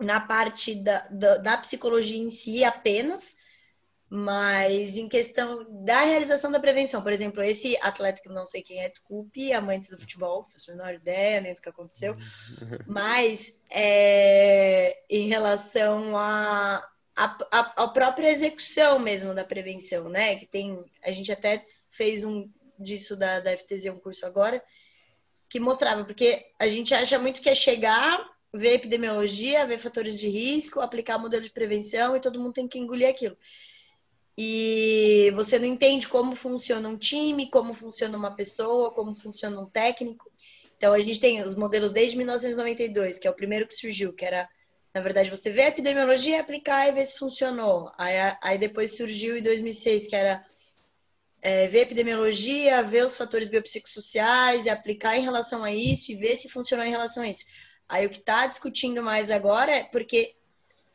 [0.00, 3.36] na parte da, da, da psicologia em si apenas,
[4.08, 7.04] mas em questão da realização da prevenção.
[7.04, 10.72] Por exemplo, esse atleta que eu não sei quem é, desculpe, amantes do futebol, faço
[10.72, 12.16] a menor ideia nem do que aconteceu,
[12.88, 16.84] mas é, em relação a,
[17.16, 20.34] a, a, a própria execução mesmo da prevenção, né?
[20.34, 24.62] Que tem, a gente até fez um disso da, da FTZ, um curso agora,
[25.48, 30.28] que mostrava, porque a gente acha muito que é chegar, ver epidemiologia, ver fatores de
[30.28, 33.36] risco, aplicar modelo de prevenção e todo mundo tem que engolir aquilo.
[34.38, 39.66] E você não entende como funciona um time, como funciona uma pessoa, como funciona um
[39.66, 40.30] técnico.
[40.76, 44.24] Então a gente tem os modelos desde 1992, que é o primeiro que surgiu, que
[44.24, 44.48] era,
[44.94, 47.92] na verdade, você vê a epidemiologia, aplicar e ver se funcionou.
[47.98, 50.42] Aí, aí depois surgiu em 2006, que era
[51.42, 56.16] é, ver a epidemiologia, ver os fatores biopsicossociais e aplicar em relação a isso e
[56.16, 57.44] ver se funcionou em relação a isso.
[57.88, 60.34] Aí o que está discutindo mais agora é porque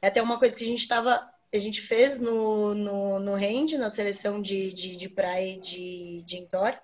[0.01, 3.77] é até uma coisa que a gente estava a gente fez no, no, no Rende,
[3.77, 6.77] na seleção de, de, de praia de, de indoor.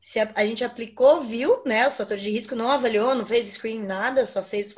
[0.00, 3.46] Se a, a, gente aplicou, viu, né, os fatores de risco, não avaliou, não fez
[3.48, 4.74] screen, nada, só fez,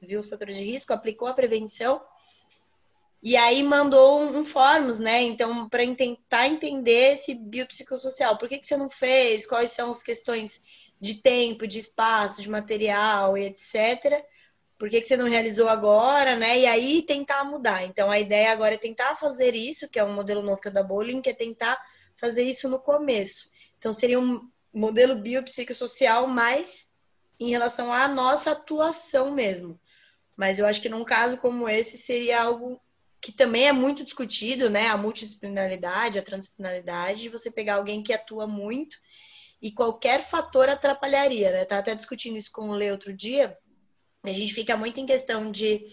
[0.00, 2.02] viu os fatores de risco, aplicou a prevenção.
[3.22, 8.36] E aí mandou um, um né, então, para tentar entender esse biopsicossocial.
[8.36, 9.46] Por que, que você não fez?
[9.46, 10.62] Quais são as questões
[11.00, 14.24] de tempo, de espaço, de material e etc.,
[14.78, 16.58] por que, que você não realizou agora, né?
[16.58, 17.84] E aí tentar mudar.
[17.84, 20.72] Então a ideia agora é tentar fazer isso, que é um modelo novo que é
[20.72, 21.80] da Bowling, que é tentar
[22.16, 23.48] fazer isso no começo.
[23.78, 26.92] Então seria um modelo biopsicossocial mais
[27.38, 29.78] em relação à nossa atuação mesmo.
[30.36, 32.80] Mas eu acho que num caso como esse seria algo
[33.22, 34.88] que também é muito discutido, né?
[34.88, 38.98] A multidisciplinaridade, a transdisciplinaridade, você pegar alguém que atua muito
[39.62, 41.64] e qualquer fator atrapalharia, né?
[41.64, 43.56] Tá até discutindo isso com o Lê outro dia.
[44.24, 45.84] A gente fica muito em questão de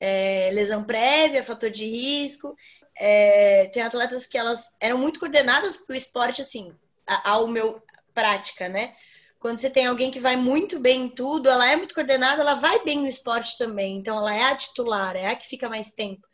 [0.00, 2.56] é, lesão prévia, fator de risco.
[2.96, 6.74] É, tem atletas que elas eram muito coordenadas para o esporte, assim,
[7.22, 7.80] ao meu
[8.12, 8.96] prática, né?
[9.38, 12.54] Quando você tem alguém que vai muito bem em tudo, ela é muito coordenada, ela
[12.54, 13.96] vai bem no esporte também.
[13.96, 16.26] Então, ela é a titular, é a que fica mais tempo.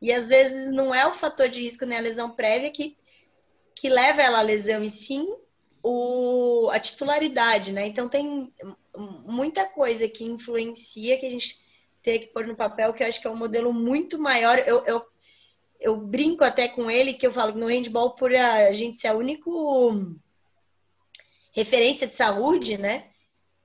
[0.00, 2.96] E às vezes não é o fator de risco nem a lesão prévia que,
[3.74, 5.26] que leva ela à lesão, e sim
[5.82, 7.86] o, a titularidade, né?
[7.86, 8.52] Então, tem
[9.24, 11.58] muita coisa que influencia que a gente
[12.02, 14.58] tem que pôr no papel, que eu acho que é um modelo muito maior.
[14.58, 15.02] Eu, eu,
[15.78, 19.08] eu brinco até com ele que eu falo que no handball, por a gente ser
[19.08, 20.14] a único
[21.52, 23.06] referência de saúde, né?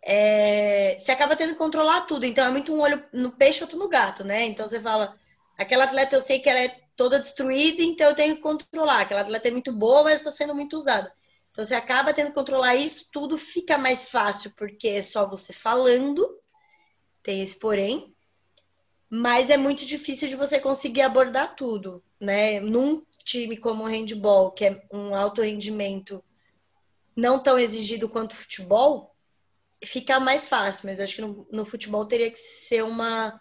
[0.02, 2.26] É, você acaba tendo que controlar tudo.
[2.26, 4.46] Então é muito um olho no peixe, outro no gato, né?
[4.46, 5.16] Então você fala,
[5.58, 9.02] aquela atleta eu sei que ela é toda destruída, então eu tenho que controlar.
[9.02, 11.12] Aquela atleta é muito boa, mas está sendo muito usada.
[11.50, 15.54] Então você acaba tendo que controlar isso, tudo fica mais fácil, porque é só você
[15.54, 16.38] falando,
[17.24, 18.14] tem esse porém,
[19.10, 22.60] mas é muito difícil de você conseguir abordar tudo, né?
[22.60, 26.24] Num time como o handball, que é um alto rendimento
[27.16, 29.16] não tão exigido quanto o futebol,
[29.84, 33.40] fica mais fácil, mas acho que no, no, futebol teria que ser uma,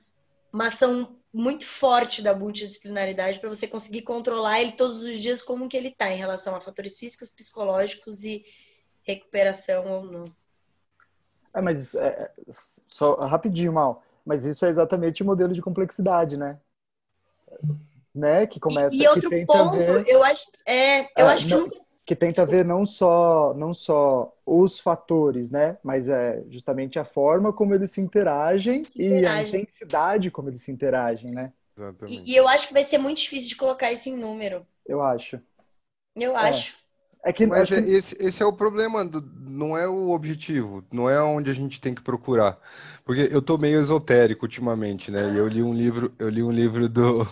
[0.52, 5.68] uma ação muito forte da multidisciplinaridade para você conseguir controlar ele todos os dias como
[5.68, 8.44] que ele está em relação a fatores físicos, psicológicos e
[9.02, 10.32] recuperação ou não.
[11.52, 12.30] É, mas é,
[12.88, 14.02] só rapidinho, Mal.
[14.24, 16.58] Mas isso é exatamente o modelo de complexidade, né?
[18.14, 18.46] Né?
[18.46, 18.94] Que começa.
[18.94, 22.44] E, e outro ponto, eu acho, é, eu é, acho que não, nunca que tenta
[22.44, 27.90] ver não só não só os fatores, né, mas é justamente a forma como eles
[27.90, 29.22] se interagem, se interagem.
[29.22, 31.52] e a intensidade como eles se interagem, né?
[32.06, 34.64] E, e, eu acho que vai ser muito difícil de colocar isso em número.
[34.86, 35.40] Eu acho.
[36.14, 36.48] Eu é.
[36.48, 36.76] acho.
[37.24, 37.90] É que, Mas é, que...
[37.90, 41.80] esse, esse é o problema, do, não é o objetivo, não é onde a gente
[41.80, 42.58] tem que procurar.
[43.02, 45.32] Porque eu tô meio esotérico ultimamente, né?
[45.32, 47.26] E eu li um livro, eu li um livro do,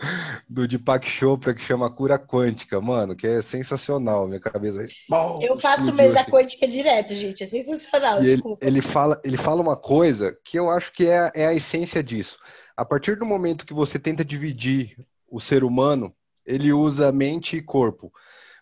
[0.46, 4.86] do Deepak Chopra que chama Cura Quântica, mano, que é sensacional, minha cabeça.
[5.08, 6.30] Bom, eu faço mesa assim.
[6.30, 8.66] quântica direto, gente, é sensacional, desculpa.
[8.66, 12.02] Ele, ele, fala, ele fala uma coisa que eu acho que é, é a essência
[12.02, 12.38] disso.
[12.76, 14.94] A partir do momento que você tenta dividir
[15.30, 18.12] o ser humano, ele usa mente e corpo.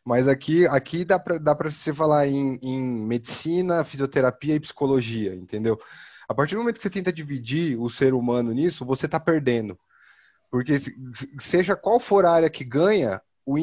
[0.06, 5.80] Mas aqui, aqui dá para dá você falar em, em medicina, fisioterapia e psicologia, entendeu?
[6.28, 9.76] A partir do momento que você tenta dividir o ser humano nisso, você está perdendo.
[10.48, 10.74] Porque
[11.40, 13.56] seja qual for a área que ganha, o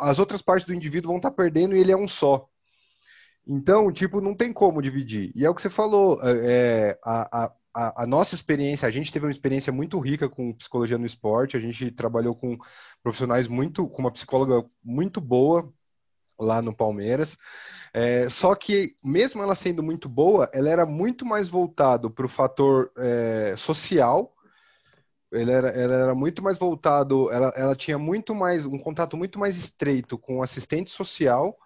[0.00, 2.48] as outras partes do indivíduo vão estar tá perdendo e ele é um só.
[3.46, 5.32] Então, tipo, não tem como dividir.
[5.34, 9.26] E é o que você falou, é, a, a, a, nossa experiência, a gente teve
[9.26, 12.56] uma experiência muito rica com psicologia no esporte, a gente trabalhou com
[13.02, 15.72] profissionais muito, com uma psicóloga muito boa
[16.38, 17.36] lá no Palmeiras.
[17.92, 22.28] É, só que, mesmo ela sendo muito boa, ela era muito mais voltado para o
[22.28, 24.32] fator é, social.
[25.32, 29.38] Ela era, ela era muito mais voltado, ela, ela tinha muito mais, um contato muito
[29.38, 31.58] mais estreito com o assistente social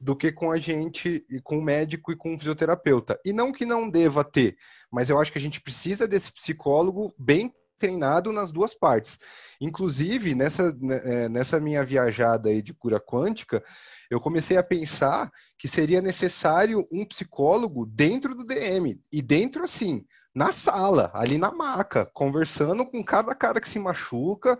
[0.00, 3.18] do que com a gente, e com o médico e com o fisioterapeuta.
[3.24, 4.56] E não que não deva ter,
[4.90, 9.18] mas eu acho que a gente precisa desse psicólogo bem treinado nas duas partes.
[9.60, 13.62] Inclusive, nessa, né, é, nessa minha viajada aí de cura quântica,
[14.10, 19.00] eu comecei a pensar que seria necessário um psicólogo dentro do DM.
[19.12, 24.58] E dentro, assim, na sala, ali na maca, conversando com cada cara que se machuca,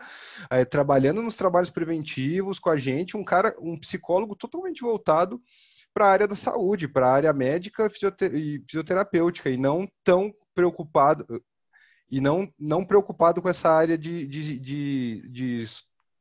[0.50, 5.40] é, trabalhando nos trabalhos preventivos com a gente, um cara, um psicólogo totalmente voltado
[5.92, 7.88] para a área da saúde, para a área médica
[8.33, 11.26] e fisioterapêutica, e não tão preocupado
[12.11, 15.64] e não, não preocupado com essa área de, de, de, de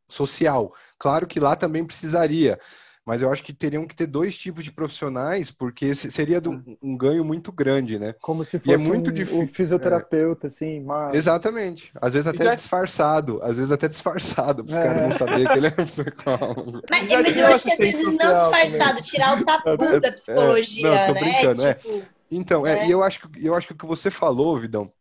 [0.09, 0.73] social.
[0.99, 2.59] Claro que lá também precisaria,
[3.07, 6.41] mas eu acho que teriam que ter dois tipos de profissionais, porque seria
[6.81, 8.13] um ganho muito grande, né?
[8.19, 10.49] Como se é fosse é muito um, difícil, um fisioterapeuta, é.
[10.49, 10.81] assim.
[10.81, 11.15] Mas...
[11.15, 11.89] Exatamente.
[12.01, 12.55] Às vezes até já...
[12.55, 14.83] disfarçado, às vezes até disfarçado, para os é.
[14.83, 16.81] caras não saberem que ele é psicólogo.
[16.91, 21.07] Mas, mas eu acho que às vezes não disfarçado, tirar o tabu da psicologia, é,
[21.07, 21.19] não, tô né?
[21.21, 21.73] Brincando, é.
[21.75, 22.03] Tipo...
[22.29, 24.91] Então, é, e eu acho, que, eu acho que o que você falou, Vidão,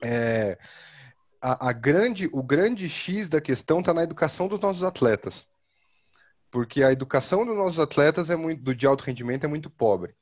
[0.00, 0.56] é,
[1.40, 5.44] a, a grande, o grande X da questão está na educação dos nossos atletas
[6.52, 10.14] porque a educação dos nossos atletas é muito, do de alto rendimento é muito pobre.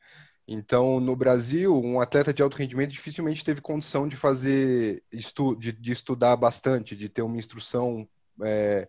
[0.46, 5.72] Então, no Brasil, um atleta de alto rendimento dificilmente teve condição de fazer estu, de,
[5.72, 8.08] de estudar bastante, de ter uma instrução
[8.42, 8.88] é,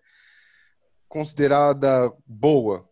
[1.10, 2.88] considerada boa.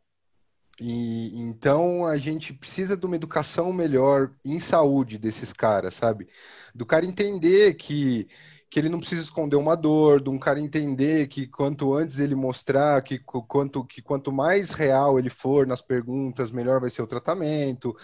[0.82, 6.28] E então a gente precisa de uma educação melhor em saúde desses caras, sabe?
[6.74, 8.28] Do cara entender que
[8.70, 12.36] que ele não precisa esconder uma dor, de um cara entender que quanto antes ele
[12.36, 17.08] mostrar, que quanto, que quanto mais real ele for nas perguntas, melhor vai ser o
[17.08, 17.96] tratamento.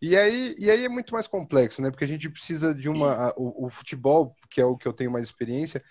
[0.00, 1.90] E aí, e aí é muito mais complexo, né?
[1.90, 3.32] Porque a gente precisa de uma.
[3.36, 5.82] O, o futebol, que é o que eu tenho mais experiência,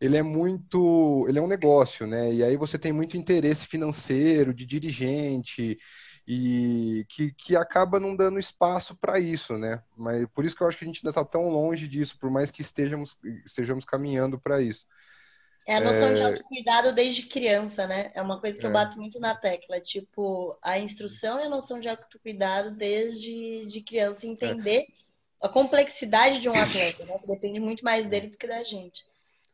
[0.00, 2.32] ele é muito, ele é um negócio, né?
[2.32, 5.78] E aí você tem muito interesse financeiro de dirigente
[6.26, 9.82] e que, que acaba não dando espaço para isso, né?
[9.96, 12.30] Mas por isso que eu acho que a gente ainda está tão longe disso, por
[12.30, 14.86] mais que estejamos estejamos caminhando para isso.
[15.66, 16.14] É a noção é...
[16.14, 18.10] de autocuidado desde criança, né?
[18.14, 18.68] É uma coisa que é.
[18.68, 19.80] eu bato muito na tecla.
[19.80, 25.46] Tipo, a instrução e a noção de autocuidado desde de criança, entender é.
[25.46, 27.18] a complexidade de um atleta, né?
[27.18, 29.04] Que depende muito mais dele do que da gente.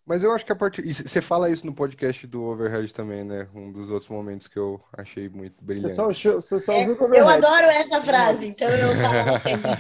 [0.07, 0.83] Mas eu acho que a partir.
[0.83, 3.49] Você fala isso no podcast do Overhead também, né?
[3.53, 5.95] Um dos outros momentos que eu achei muito brilhante.
[5.95, 9.71] Você só, você só é, eu adoro essa frase, então eu falo sempre.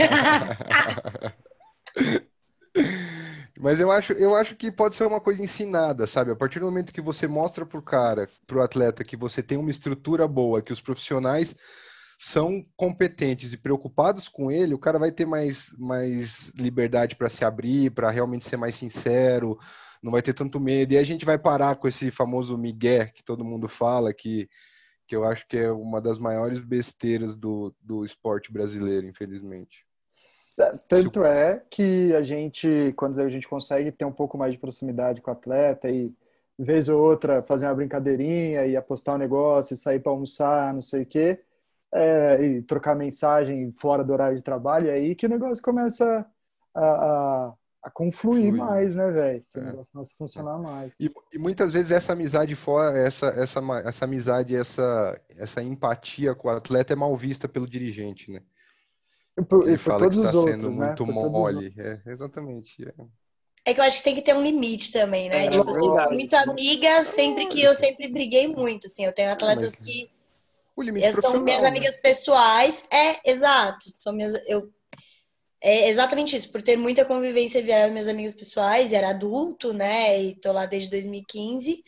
[3.59, 6.33] Mas eu acho, eu acho que pode ser uma coisa ensinada, sabe?
[6.33, 9.70] A partir do momento que você mostra pro cara, pro atleta, que você tem uma
[9.70, 11.55] estrutura boa, que os profissionais
[12.18, 17.45] são competentes e preocupados com ele, o cara vai ter mais, mais liberdade para se
[17.45, 19.59] abrir, para realmente ser mais sincero,
[20.07, 20.92] não vai ter tanto medo.
[20.92, 24.48] E a gente vai parar com esse famoso migué que todo mundo fala, que,
[25.04, 29.84] que eu acho que é uma das maiores besteiras do, do esporte brasileiro, infelizmente.
[30.59, 34.59] É, tanto é que a gente, quando a gente consegue ter um pouco mais de
[34.59, 36.14] proximidade com o atleta e
[36.57, 40.80] vez ou outra fazer uma brincadeirinha e apostar um negócio e sair para almoçar, não
[40.80, 41.40] sei o quê,
[41.92, 46.24] é, e trocar mensagem fora do horário de trabalho, é aí que o negócio começa
[46.72, 47.54] a, a,
[47.87, 49.45] a confluir Flui, mais, né, velho?
[49.49, 49.62] Que é.
[49.62, 50.93] o negócio começa a funcionar mais.
[50.99, 56.49] E, e, muitas vezes essa amizade fora, essa, essa, essa amizade, essa, essa empatia com
[56.49, 58.43] o atleta é mal vista pelo dirigente, né?
[59.39, 60.87] E por, Ele e por todos os tá outros, sendo né?
[60.87, 61.72] muito mole.
[61.78, 62.84] É, exatamente.
[62.89, 62.93] É.
[63.66, 65.47] É que eu acho que tem que ter um limite também, né?
[65.47, 69.05] É, tipo, eu sou muito amiga, sempre que eu sempre briguei muito, assim.
[69.05, 70.11] Eu tenho atletas Mas, que
[71.20, 71.68] são minhas né?
[71.68, 72.84] amigas pessoais.
[72.91, 73.93] É, exato.
[73.97, 74.62] São minhas, eu
[75.62, 80.22] é exatamente isso, por ter muita convivência, vieram minhas amigas pessoais, era adulto, né?
[80.22, 81.82] E tô lá desde 2015.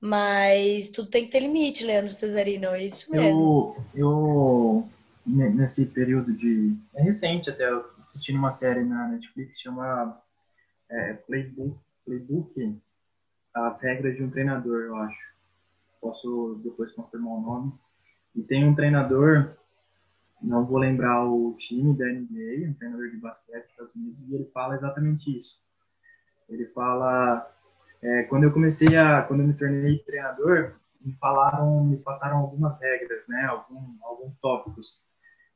[0.00, 3.74] Mas tudo tem que ter limite, Leandro Cesarino, é isso mesmo.
[3.96, 4.88] Eu, eu
[5.26, 6.76] nesse período de.
[6.94, 10.20] É recente até, eu assisti uma série na Netflix chama
[10.88, 12.78] é, Playbook, Playbook
[13.52, 15.28] As Regras de um Treinador, eu acho.
[16.00, 17.72] Posso depois confirmar o nome.
[18.36, 19.57] E tem um treinador
[20.42, 24.34] não vou lembrar o time da NBA, um treinador de basquete dos Estados Unidos, e
[24.34, 25.60] ele fala exatamente isso.
[26.48, 27.50] Ele fala,
[28.02, 32.80] é, quando eu comecei a, quando eu me tornei treinador, me falaram, me passaram algumas
[32.80, 35.04] regras, né, algum, alguns tópicos,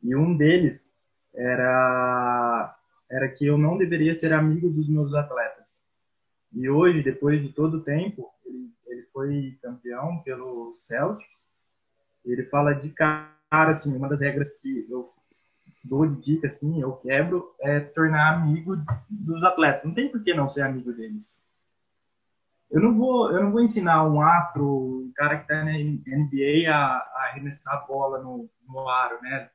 [0.03, 0.97] e um deles
[1.35, 2.77] era
[3.13, 5.85] era que eu não deveria ser amigo dos meus atletas.
[6.51, 11.47] E hoje, depois de todo o tempo, ele, ele foi campeão pelo Celtics.
[12.25, 15.13] Ele fala de cara, assim, uma das regras que eu
[15.85, 18.77] dou de dica, assim, eu quebro, é tornar amigo
[19.11, 19.85] dos atletas.
[19.85, 21.43] Não tem por que não ser amigo deles.
[22.71, 26.71] Eu não vou, eu não vou ensinar um astro, um cara que está na NBA
[26.71, 29.51] a, a arremessar a bola no, no aro, né?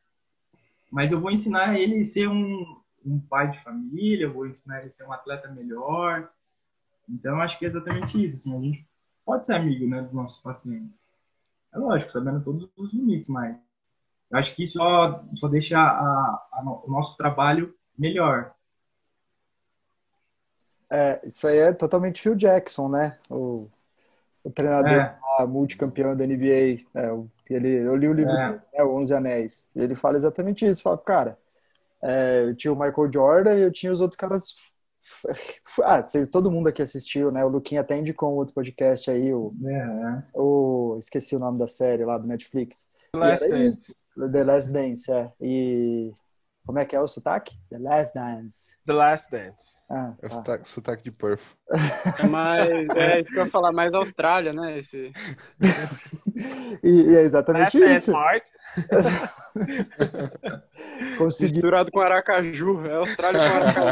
[0.91, 4.80] Mas eu vou ensinar ele a ser um, um pai de família, eu vou ensinar
[4.80, 6.30] ele a ser um atleta melhor.
[7.10, 8.36] Então, acho que é exatamente isso.
[8.36, 8.88] Assim, a gente
[9.26, 11.08] pode ser amigo né, dos nossos pacientes.
[11.74, 13.58] É lógico, sabendo todos os limites, mas
[14.30, 18.54] eu acho que isso só, só deixa a, a, o nosso trabalho melhor.
[20.90, 23.18] É, isso aí é totalmente Phil Jackson, né?
[23.30, 23.70] O,
[24.44, 25.46] o treinador é.
[25.46, 26.84] multicampeão da NBA.
[26.96, 27.10] É,
[27.50, 28.62] ele, eu li o livro é.
[28.74, 29.72] né, o Onze Anéis.
[29.76, 30.82] E ele fala exatamente isso.
[30.82, 31.38] Fala, cara,
[32.02, 34.56] é, eu tinha o Michael Jordan e eu tinha os outros caras.
[35.84, 37.44] Ah, vocês, todo mundo aqui assistiu, né?
[37.44, 40.24] O Luquinha até indicou um outro podcast aí, o, é.
[40.34, 42.90] o esqueci o nome da série lá do Netflix.
[43.16, 43.96] Last Dance.
[44.32, 45.32] The Last Dance, é.
[45.39, 46.11] E
[46.68, 47.55] como é que é o sotaque?
[47.70, 48.76] The Last Dance.
[48.86, 49.78] The Last Dance.
[49.89, 50.36] Ah, é o tá.
[50.36, 51.55] sotaque, sotaque de Perth.
[52.20, 54.80] É mais, é isso que eu ia falar, mais Austrália, né?
[54.80, 55.13] Esse...
[56.84, 58.11] e, e, é exatamente Last isso.
[58.11, 58.43] Dance,
[61.18, 61.53] Consegui...
[61.53, 63.88] Misturado com Aracaju, é Austrália com Aracaju.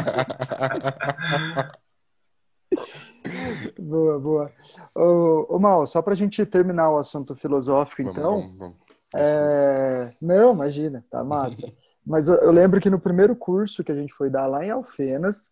[3.80, 4.52] boa, boa.
[4.94, 8.42] Ô, ô Mal, só para a gente terminar o assunto filosófico, vamos, então.
[8.42, 8.85] Vamos, vamos.
[9.14, 10.12] É...
[10.20, 11.70] Não, imagina, tá massa.
[12.04, 14.70] Mas eu, eu, lembro que no primeiro curso que a gente foi dar lá em
[14.70, 15.50] Alfenas,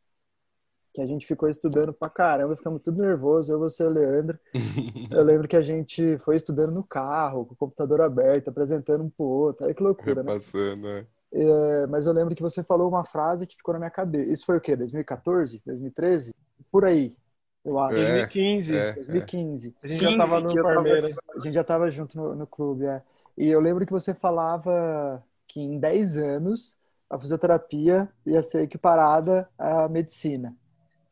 [0.94, 4.38] que a gente ficou estudando pra caramba, ficamos tudo nervoso, eu, você e o Leandro.
[5.10, 9.10] eu lembro que a gente foi estudando no carro, com o computador aberto, apresentando um
[9.10, 11.06] pro outro, aí que loucura, Repassando, né?
[11.32, 14.30] É, mas eu lembro que você falou uma frase que ficou na minha cabeça.
[14.30, 14.76] Isso foi o quê?
[14.76, 15.60] 2014?
[15.66, 16.32] 2013?
[16.70, 17.16] Por aí,
[17.64, 17.96] eu acho.
[17.96, 18.76] É, 2015.
[18.76, 19.74] É, 2015.
[19.82, 21.16] A gente já tava no Palmeiras.
[21.34, 23.02] A gente já tava junto no, no clube, é.
[23.36, 26.78] E eu lembro que você falava que em 10 anos
[27.10, 30.56] a fisioterapia ia ser equiparada à medicina.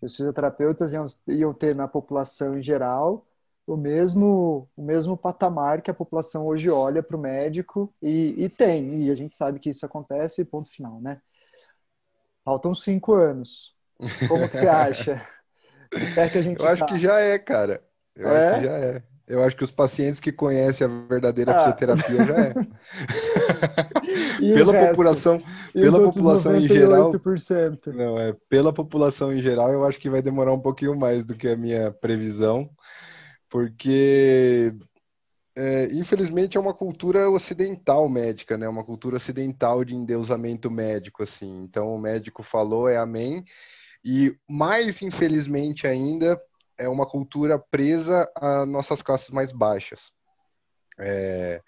[0.00, 3.26] Que os fisioterapeutas iam, iam ter na população em geral
[3.66, 8.48] o mesmo, o mesmo patamar que a população hoje olha para o médico e, e
[8.48, 11.20] tem, e a gente sabe que isso acontece, ponto final, né?
[12.44, 13.74] Faltam cinco anos.
[14.28, 15.26] Como que você acha?
[16.16, 16.86] É que a gente Eu acho tá?
[16.86, 17.82] que já é, cara.
[18.14, 18.48] Eu é?
[18.48, 19.02] acho que já é.
[19.26, 21.58] Eu acho que os pacientes que conhecem a verdadeira ah.
[21.58, 22.54] fisioterapia já é.
[24.54, 25.42] pela população,
[25.72, 27.12] pela população em geral.
[27.94, 31.34] Não, é, pela população em geral, eu acho que vai demorar um pouquinho mais do
[31.34, 32.68] que a minha previsão,
[33.48, 34.74] porque
[35.56, 38.68] é, infelizmente é uma cultura ocidental médica, né?
[38.68, 41.62] Uma cultura ocidental de endeusamento médico, assim.
[41.62, 43.44] Então o médico falou é amém.
[44.04, 46.40] E mais infelizmente ainda
[46.82, 50.12] é uma cultura presa a nossas classes mais baixas,
[50.98, 51.62] é,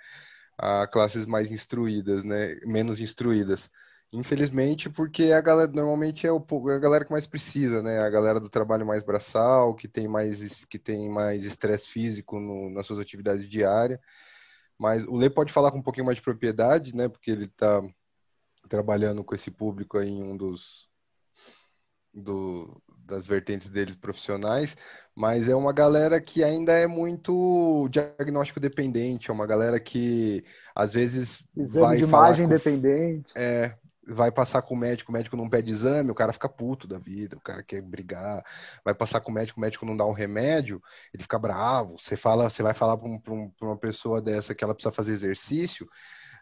[0.58, 3.70] a classes mais instruídas, né, menos instruídas.
[4.12, 7.98] Infelizmente, porque a galera normalmente é, o, é a galera que mais precisa, né?
[7.98, 12.70] A galera do trabalho mais braçal, que tem mais que tem mais estresse físico no,
[12.70, 13.98] nas suas atividades diárias.
[14.78, 17.08] Mas o Lê pode falar com um pouquinho mais de propriedade, né?
[17.08, 17.82] Porque ele está
[18.68, 20.88] trabalhando com esse público aí em um dos
[22.14, 24.76] do, das vertentes deles profissionais,
[25.14, 30.44] mas é uma galera que ainda é muito diagnóstico dependente, é uma galera que
[30.74, 33.32] às vezes exame vai de imagem com, dependente.
[33.36, 33.74] É,
[34.06, 36.98] vai passar com o médico, o médico não pede exame, o cara fica puto da
[36.98, 38.44] vida, o cara quer brigar.
[38.84, 40.82] Vai passar com o médico, o médico não dá um remédio,
[41.12, 41.98] ele fica bravo.
[41.98, 45.88] Você fala, você vai falar para um, uma pessoa dessa que ela precisa fazer exercício,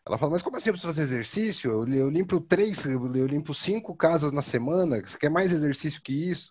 [0.06, 1.70] ela fala, mas como assim eu preciso fazer exercício?
[1.70, 6.12] Eu, eu limpo três, eu, limpo cinco casas na semana, você quer mais exercício que
[6.30, 6.50] isso?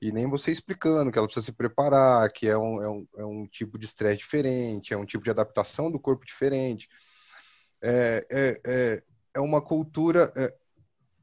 [0.00, 3.24] E nem você explicando que ela precisa se preparar, que é um, é um, é
[3.24, 6.88] um tipo de estresse diferente, é um tipo de adaptação do corpo diferente.
[7.82, 9.02] É, é, é,
[9.34, 10.32] é uma cultura.
[10.36, 10.54] É,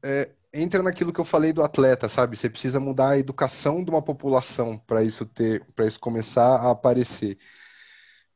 [0.04, 2.36] é, entra naquilo que eu falei do atleta, sabe?
[2.36, 6.70] Você precisa mudar a educação de uma população para isso ter, para isso começar a
[6.72, 7.38] aparecer.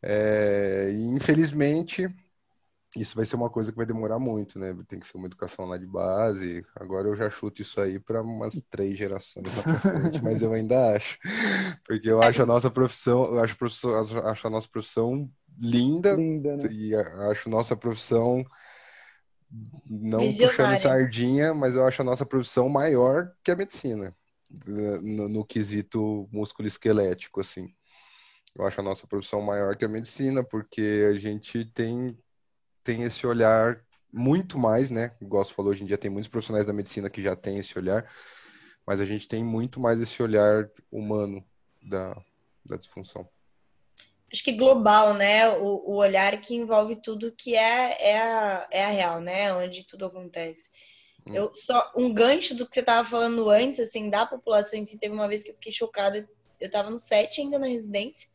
[0.02, 2.08] É, infelizmente
[3.00, 4.76] isso vai ser uma coisa que vai demorar muito, né?
[4.86, 6.64] Tem que ser uma educação lá de base.
[6.76, 10.52] Agora eu já chuto isso aí para umas três gerações lá pra frente, mas eu
[10.52, 11.18] ainda acho.
[11.86, 13.56] Porque eu acho a nossa profissão, eu acho,
[14.24, 16.68] acho a nossa profissão linda, linda né?
[16.70, 16.94] e
[17.30, 18.44] acho nossa profissão
[19.88, 20.56] não Visionária.
[20.56, 24.14] puxando sardinha, mas eu acho a nossa profissão maior que a medicina,
[24.66, 27.68] no, no quesito músculo esquelético, assim.
[28.54, 32.18] Eu acho a nossa profissão maior que a medicina, porque a gente tem
[32.88, 35.14] tem esse olhar muito mais, né?
[35.20, 37.78] Igual você falou, hoje em dia tem muitos profissionais da medicina que já têm esse
[37.78, 38.10] olhar,
[38.86, 41.44] mas a gente tem muito mais esse olhar humano
[41.82, 42.16] da,
[42.64, 43.28] da disfunção.
[44.32, 45.50] Acho que global, né?
[45.50, 49.52] O, o olhar que envolve tudo que é, é, a, é a real, né?
[49.52, 50.70] Onde tudo acontece.
[51.26, 51.34] Hum.
[51.34, 55.12] Eu só um gancho do que você estava falando antes, assim, da população, assim, teve
[55.12, 56.26] uma vez que eu fiquei chocada.
[56.58, 58.30] Eu estava no set ainda na residência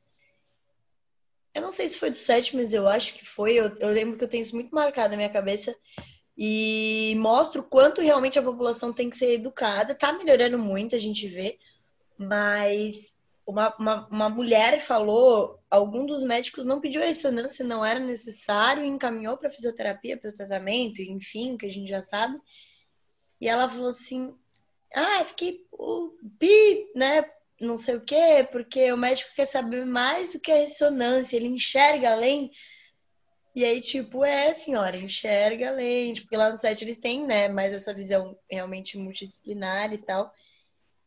[1.53, 3.53] eu não sei se foi do 7, mas eu acho que foi.
[3.53, 5.75] Eu, eu lembro que eu tenho isso muito marcado na minha cabeça.
[6.35, 9.93] E mostra o quanto realmente a população tem que ser educada.
[9.93, 11.59] Tá melhorando muito, a gente vê.
[12.17, 17.99] Mas uma, uma, uma mulher falou, algum dos médicos não pediu a ressonância, não era
[17.99, 22.39] necessário, encaminhou para fisioterapia, para o tratamento, enfim, que a gente já sabe.
[23.39, 24.35] E ela falou assim:
[24.93, 27.23] ah, fiquei o pi, né?
[27.63, 31.47] Não sei o quê, porque o médico quer saber mais do que a ressonância, ele
[31.47, 32.51] enxerga além.
[33.55, 37.71] E aí, tipo, é, senhora, enxerga além, porque lá no site eles têm, né, mais
[37.71, 40.33] essa visão realmente multidisciplinar e tal.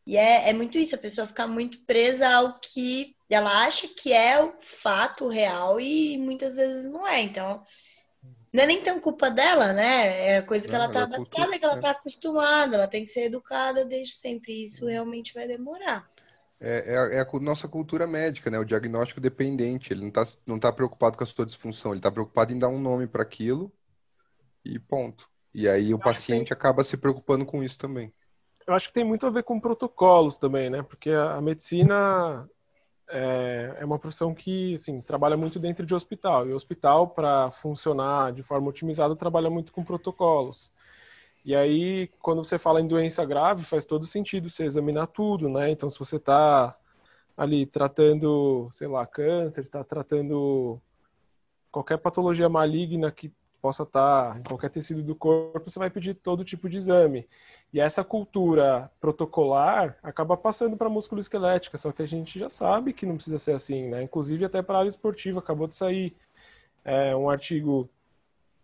[0.05, 4.13] E é, é muito isso, a pessoa ficar muito presa ao que ela acha que
[4.13, 7.19] é o fato real e muitas vezes não é.
[7.21, 7.61] Então,
[8.53, 10.37] não é nem tão culpa dela, né?
[10.37, 13.11] É coisa que não, ela tá adaptada, cultura, que ela tá acostumada, ela tem que
[13.11, 14.53] ser educada desde sempre.
[14.53, 16.09] E isso realmente vai demorar.
[16.59, 18.57] É, é, é, a nossa cultura médica, né?
[18.57, 19.93] O diagnóstico dependente.
[19.93, 22.69] Ele não está não tá preocupado com a sua disfunção, ele está preocupado em dar
[22.69, 23.71] um nome para aquilo
[24.65, 25.29] e ponto.
[25.53, 28.13] E aí o paciente acaba se preocupando com isso também.
[28.65, 30.83] Eu acho que tem muito a ver com protocolos também, né?
[30.83, 32.47] Porque a medicina
[33.09, 36.47] é, é uma profissão que assim, trabalha muito dentro de hospital.
[36.47, 40.71] E o hospital, para funcionar de forma otimizada, trabalha muito com protocolos.
[41.47, 45.71] E aí, quando você fala em doença grave, faz todo sentido você examinar tudo, né?
[45.71, 46.77] Então, se você está
[47.37, 50.77] ali tratando, sei lá, câncer, está tratando
[51.71, 53.31] qualquer patologia maligna que
[53.61, 57.25] possa estar em qualquer tecido do corpo, você vai pedir todo tipo de exame.
[57.71, 62.91] E essa cultura protocolar acaba passando para músculo esquelética, só que a gente já sabe
[62.91, 64.03] que não precisa ser assim, né?
[64.03, 66.13] Inclusive até para a área esportiva, acabou de sair
[66.83, 67.89] é, um artigo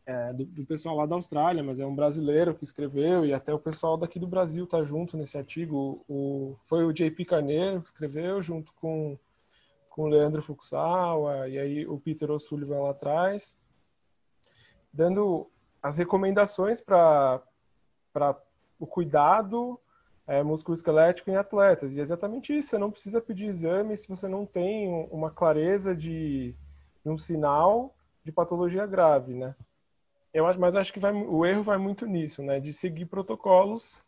[0.06, 3.54] é, do, do, pessoal lá da Austrália, mas é um brasileiro que escreveu e até
[3.54, 6.04] o pessoal daqui do Brasil tá junto nesse artigo.
[6.10, 9.18] O, foi o JP Carneiro que escreveu junto com
[9.90, 13.60] com o Leandro Fukusawa e aí o Peter O'Sullivan lá atrás
[14.92, 15.48] dando
[15.82, 17.42] as recomendações para
[18.80, 19.80] o cuidado
[20.26, 21.94] é, musculoesquelético em atletas.
[21.94, 25.96] E é exatamente isso, você não precisa pedir exame se você não tem uma clareza
[25.96, 26.56] de,
[27.04, 27.94] de um sinal
[28.24, 29.56] de patologia grave, né?
[30.34, 32.60] Eu acho, mas acho que vai, o erro vai muito nisso, né?
[32.60, 34.04] De seguir protocolos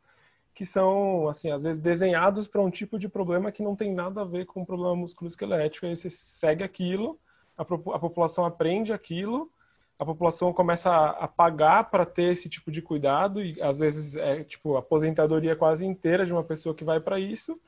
[0.54, 4.22] que são, assim, às vezes desenhados para um tipo de problema que não tem nada
[4.22, 5.86] a ver com o problema musculoesquelético.
[5.86, 7.20] Aí você segue aquilo,
[7.58, 9.52] a, a população aprende aquilo
[10.00, 14.44] a população começa a, pagar para ter esse tipo de cuidado e às vezes é
[14.44, 17.60] tipo a aposentadoria quase inteira de uma pessoa que vai para isso,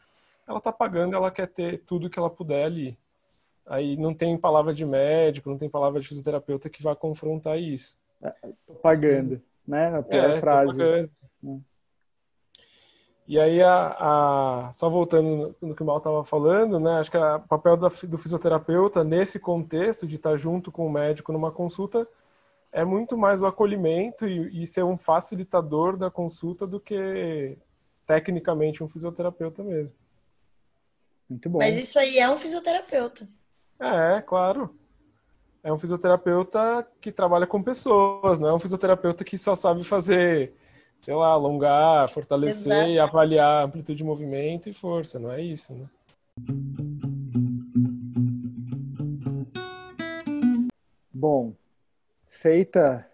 [0.45, 2.97] ela está pagando, ela quer ter tudo que ela puder ali.
[3.65, 7.97] Aí não tem palavra de médico, não tem palavra de fisioterapeuta que vá confrontar isso.
[8.21, 8.33] É,
[8.65, 9.95] tô pagando, né?
[9.97, 11.09] A pior é, frase.
[11.43, 11.61] Hum.
[13.27, 16.99] E aí, a, a, só voltando no que o Mal estava falando, né?
[16.99, 21.33] Acho que o papel da, do fisioterapeuta nesse contexto de estar junto com o médico
[21.33, 22.07] numa consulta
[22.71, 27.57] é muito mais o acolhimento e, e ser um facilitador da consulta do que
[28.05, 29.91] tecnicamente um fisioterapeuta mesmo.
[31.29, 31.59] Muito bom.
[31.59, 33.27] Mas isso aí é um fisioterapeuta.
[33.79, 34.73] É, claro.
[35.67, 40.53] É um fisioterapeuta que trabalha com pessoas, não é um fisioterapeuta que só sabe fazer
[40.97, 42.89] sei lá, alongar, fortalecer Exato.
[42.89, 45.85] e avaliar amplitude de movimento e força, não é isso, né?
[51.13, 51.53] Bom,
[52.29, 53.05] feita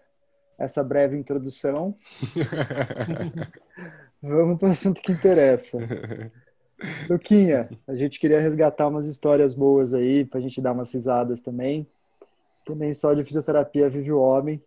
[0.56, 1.96] essa breve introdução,
[4.22, 5.80] vamos para o assunto que interessa.
[7.10, 11.40] Luquinha, a gente queria resgatar umas histórias boas aí, para a gente dar umas risadas
[11.40, 11.84] também.
[12.64, 14.62] Que nem só de fisioterapia vive o homem.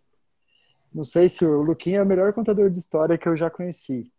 [0.92, 4.10] Não sei se o Luquinha é o melhor contador de história que eu já conheci.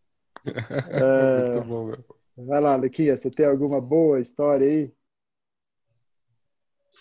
[0.46, 1.52] é...
[1.56, 2.06] Muito bom, meu.
[2.38, 4.94] Vai lá, Luquinha, você tem alguma boa história aí?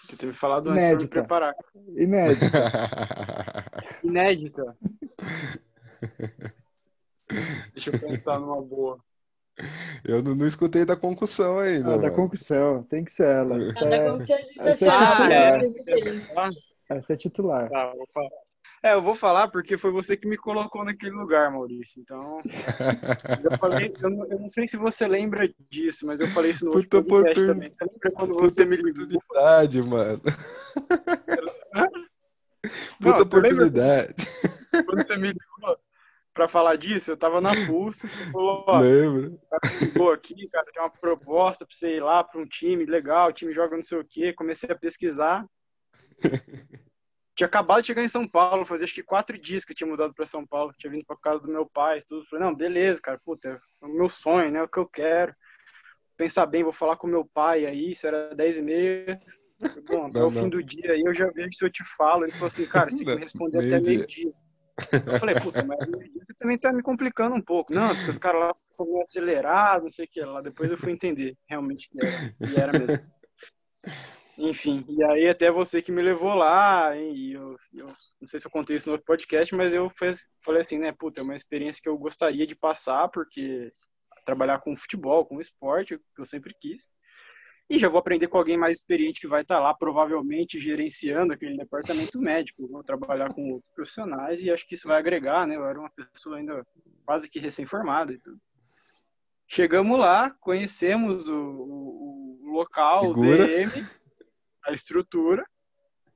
[0.08, 1.16] Que teve falado antes Inédita.
[1.16, 1.54] me preparar.
[1.96, 2.72] Inédita.
[4.02, 4.76] Inédita.
[7.74, 8.98] Deixa eu pensar numa boa.
[10.04, 11.94] Eu não, não escutei da concussão ainda.
[11.94, 13.56] Ah, da concussão, tem que ser ela.
[13.56, 15.22] A da é concussão é sensacional.
[15.22, 16.48] Ah,
[16.90, 16.96] é.
[16.96, 17.68] Essa é titular.
[17.68, 18.30] Tá, vou falar.
[18.82, 22.00] É, eu vou falar porque foi você que me colocou naquele lugar, Maurício.
[22.00, 22.38] Então,
[23.50, 26.64] eu falei, eu não, eu não sei se você lembra disso, mas eu falei isso
[26.64, 27.70] no Puta outro podcast também.
[27.70, 29.04] Você lembra quando você me ligou?
[29.04, 30.22] Oportunidade, mano.
[32.98, 34.14] Puta não, oportunidade.
[34.86, 35.78] Quando você me ligou
[36.38, 39.40] pra falar disso, eu tava na pulsa, você falou, ó, Lembro.
[39.80, 43.32] ligou aqui, cara, tem uma proposta pra você ir lá pra um time legal, o
[43.32, 44.32] time joga não sei o quê.
[44.32, 45.44] Comecei a pesquisar.
[47.34, 49.90] tinha acabado de chegar em São Paulo, fazia acho que quatro dias que eu tinha
[49.90, 52.24] mudado para São Paulo, tinha vindo para casa do meu pai, tudo.
[52.26, 54.60] Falei, não, beleza, cara, puta, é o meu sonho, né?
[54.60, 55.34] É o que eu quero.
[56.16, 59.20] Pensar bem, vou falar com meu pai aí, isso era dez e meia.
[59.88, 62.24] Bom, até o fim do dia aí eu já vejo se eu te falo.
[62.24, 64.32] Ele falou assim, cara, você tem que me responder até meio-dia.
[65.06, 67.74] Eu falei, puta, mas você também tá me complicando um pouco.
[67.74, 70.40] Não, porque os caras lá foram acelerados, não sei o que lá.
[70.40, 73.06] Depois eu fui entender realmente que era, era mesmo.
[74.38, 77.86] Enfim, e aí até você que me levou lá, e eu, eu,
[78.20, 80.92] não sei se eu contei isso no outro podcast, mas eu fez, falei assim, né,
[80.96, 83.72] puta, é uma experiência que eu gostaria de passar, porque
[84.24, 86.88] trabalhar com futebol, com esporte, que eu sempre quis.
[87.70, 91.56] E já vou aprender com alguém mais experiente que vai estar lá, provavelmente gerenciando aquele
[91.56, 92.66] departamento médico.
[92.66, 95.56] Vou trabalhar com outros profissionais e acho que isso vai agregar, né?
[95.56, 96.66] Eu era uma pessoa ainda
[97.04, 98.40] quase que recém-formada e tudo.
[99.46, 103.44] Chegamos lá, conhecemos o, o, o local, Figura.
[103.44, 103.86] o DM,
[104.66, 105.44] a estrutura.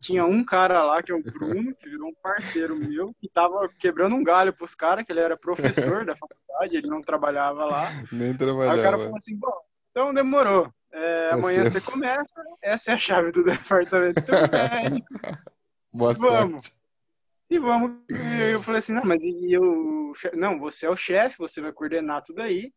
[0.00, 3.68] Tinha um cara lá, que é o Bruno, que virou um parceiro meu, que tava
[3.78, 7.88] quebrando um galho pros caras, que ele era professor da faculdade, ele não trabalhava lá.
[8.10, 8.74] Nem trabalhava.
[8.74, 9.54] Aí o cara falou assim, bom,
[9.90, 10.72] então demorou.
[10.92, 14.20] É, tá amanhã você começa, essa é a chave do departamento
[14.50, 15.08] médico.
[15.92, 16.66] Boa vamos.
[16.66, 16.74] Sorte.
[17.48, 17.92] E vamos.
[18.08, 20.12] E eu falei assim, não, mas e eu.
[20.34, 22.72] Não, você é o chefe, você vai coordenar tudo aí.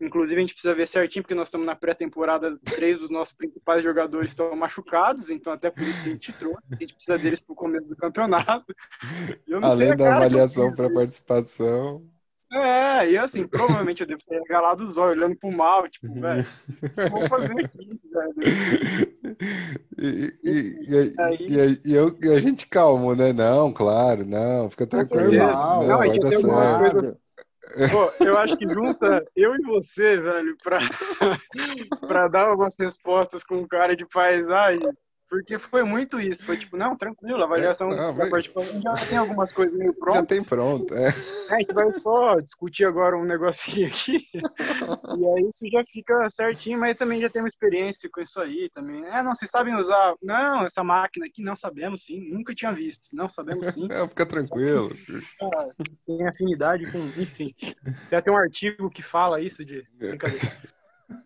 [0.00, 3.82] Inclusive, a gente precisa ver certinho, porque nós estamos na pré-temporada, três dos nossos principais
[3.82, 7.42] jogadores estão machucados, então até por isso que a gente trouxe, a gente precisa deles
[7.42, 8.74] para o começo do campeonato.
[9.62, 12.02] Além da avaliação para participação.
[12.52, 16.44] É, e assim, provavelmente eu devo ter regalado os olhos, olhando pro mal, tipo, velho,
[16.68, 18.34] o que eu vou fazer aqui, velho?
[19.96, 20.50] E, e,
[21.48, 23.32] e, e, eu, e a gente calmo, né?
[23.32, 25.32] Não, claro, não, fica tranquilo.
[25.32, 27.16] Não, não, a gente tem algumas coisas.
[27.90, 30.78] Pô, eu acho que junta eu e você, velho, pra,
[32.00, 34.80] pra dar algumas respostas com cara de paisagem.
[35.30, 36.44] Porque foi muito isso.
[36.44, 38.44] Foi tipo, não, tranquilo, a avaliação é, não, mas...
[38.82, 40.20] já tem algumas coisas meio prontas.
[40.20, 41.06] Já tem pronto, é.
[41.06, 41.54] é.
[41.54, 44.26] A gente vai só discutir agora um negocinho aqui.
[44.34, 48.68] e aí isso já fica certinho, mas também já tem uma experiência com isso aí
[48.74, 49.04] também.
[49.06, 50.14] É, não, vocês sabem usar.
[50.20, 52.20] Não, essa máquina aqui não sabemos sim.
[52.32, 53.08] Nunca tinha visto.
[53.12, 53.86] Não sabemos sim.
[53.90, 54.90] É, fica tranquilo.
[56.06, 56.98] Tem afinidade com.
[56.98, 57.54] Enfim.
[58.10, 59.86] Já tem um artigo que fala isso de.
[59.96, 60.79] Brincadeira.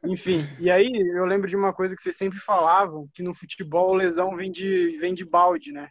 [0.05, 3.95] Enfim, e aí eu lembro de uma coisa que vocês sempre falavam, que no futebol
[3.95, 5.89] lesão vem de, vem de balde, né?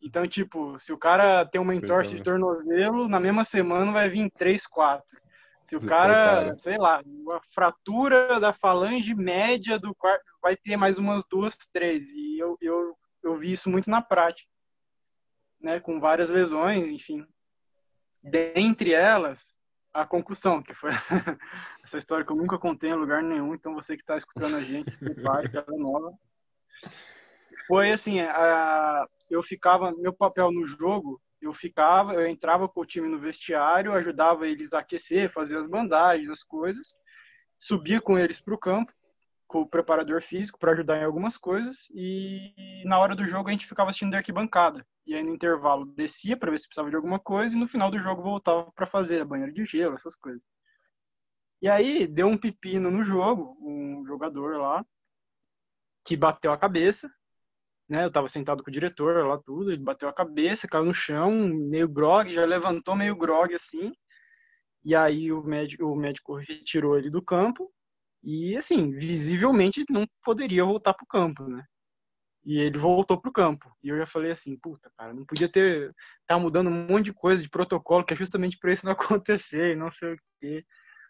[0.00, 4.30] Então, tipo, se o cara tem uma entorse de tornozelo, na mesma semana vai vir
[4.30, 5.18] três, quatro.
[5.64, 10.96] Se o cara, sei lá, uma fratura da falange média do quarto, vai ter mais
[10.96, 12.08] umas duas, três.
[12.10, 14.48] E eu, eu, eu vi isso muito na prática,
[15.60, 15.80] né?
[15.80, 17.26] Com várias lesões, enfim.
[18.22, 19.58] Dentre elas,
[19.96, 20.90] a concussão, que foi
[21.82, 24.60] essa história que eu nunca contei em lugar nenhum, então você que está escutando a
[24.60, 26.12] gente, se prepare, que ela é nova.
[27.66, 32.86] Foi assim, a, eu ficava, meu papel no jogo, eu ficava, eu entrava com o
[32.86, 36.98] time no vestiário, ajudava eles a aquecer, fazer as bandagens, as coisas,
[37.58, 38.92] subia com eles para o campo,
[39.46, 43.52] com o preparador físico para ajudar em algumas coisas e na hora do jogo a
[43.52, 44.84] gente ficava assistindo de arquibancada.
[45.06, 47.90] E aí no intervalo descia para ver se precisava de alguma coisa e no final
[47.90, 50.42] do jogo voltava para fazer a banheira de gelo, essas coisas.
[51.62, 54.84] E aí deu um pepino no jogo, um jogador lá
[56.04, 57.10] que bateu a cabeça,
[57.88, 58.04] né?
[58.04, 61.30] Eu estava sentado com o diretor lá tudo, ele bateu a cabeça, caiu no chão,
[61.32, 63.92] meio grog, já levantou meio grog assim.
[64.84, 67.72] E aí o médico, o médico retirou ele do campo
[68.22, 71.64] e, assim, visivelmente não poderia voltar para o campo, né?
[72.46, 73.70] E ele voltou para o campo.
[73.82, 75.92] E eu já falei assim, puta, cara, não podia ter.
[76.26, 79.72] Tá mudando um monte de coisa de protocolo, que é justamente para isso não acontecer,
[79.72, 80.64] e não sei o quê.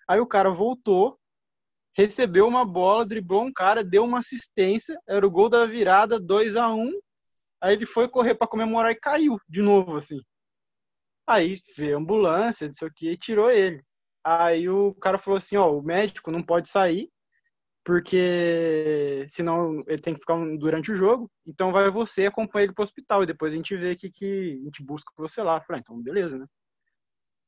[0.09, 1.19] Aí o cara voltou,
[1.95, 6.57] recebeu uma bola, driblou um cara, deu uma assistência, era o gol da virada, 2
[6.57, 7.01] a 1 um,
[7.61, 10.21] Aí ele foi correr para comemorar e caiu de novo, assim.
[11.27, 13.83] Aí veio a ambulância, sei o que, e tirou ele.
[14.25, 17.11] Aí o cara falou assim, ó, o médico não pode sair,
[17.87, 22.83] porque senão ele tem que ficar durante o jogo, então vai você acompanha ele pro
[22.83, 25.59] hospital e depois a gente vê que, que a gente busca você lá.
[25.59, 26.47] Eu falei, ah, então beleza, né?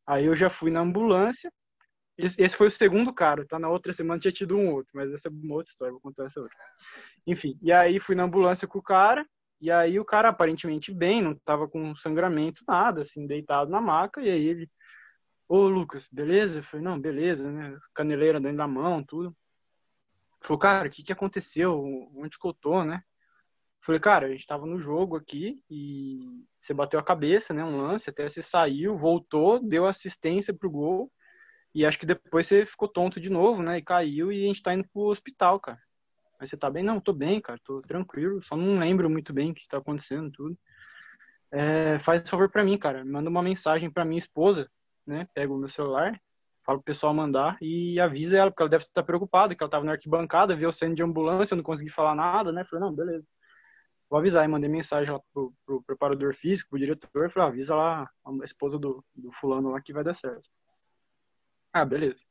[0.06, 1.52] Aí eu já fui na ambulância,
[2.16, 3.58] esse foi o segundo cara, tá?
[3.58, 6.26] Na outra semana tinha tido um outro, mas essa é uma outra história, vou contar
[6.26, 6.56] essa outra.
[7.26, 9.26] Enfim, e aí fui na ambulância com o cara,
[9.60, 14.20] e aí o cara aparentemente bem, não tava com sangramento, nada, assim, deitado na maca,
[14.22, 14.70] e aí ele
[15.48, 16.58] Ô, Lucas, beleza?
[16.58, 17.76] Eu falei, não, beleza, né?
[17.94, 19.34] Caneleira dentro da mão, tudo.
[20.40, 21.82] Falou, cara, o que, que aconteceu?
[22.14, 23.02] Onde que eu tô, né?
[23.80, 26.20] Falei, cara, a gente tava no jogo aqui e
[26.62, 27.64] você bateu a cabeça, né?
[27.64, 31.10] Um lance, até você saiu, voltou, deu assistência pro gol.
[31.74, 33.78] E acho que depois você ficou tonto de novo, né?
[33.78, 35.80] E caiu e a gente tá indo pro hospital, cara.
[36.40, 36.82] Mas você tá bem?
[36.84, 38.42] Não, tô bem, cara, tô tranquilo.
[38.42, 40.58] Só não lembro muito bem o que tá acontecendo, tudo.
[41.50, 43.04] É, faz favor para mim, cara.
[43.04, 44.70] Manda uma mensagem para minha esposa
[45.08, 45.26] né?
[45.34, 46.20] Pego o meu celular,
[46.68, 49.86] falo pro pessoal mandar e avisa ela, porque ela deve estar preocupada, que ela estava
[49.86, 52.62] na arquibancada, viu o cena de ambulância, eu não consegui falar nada, né?
[52.62, 53.26] Falei, não, beleza.
[54.10, 54.44] Vou avisar.
[54.44, 58.44] E mandei mensagem lá pro, pro preparador físico, pro diretor, falei, ah, avisa lá a
[58.44, 60.46] esposa do, do fulano lá que vai dar certo.
[61.72, 62.22] Ah, beleza.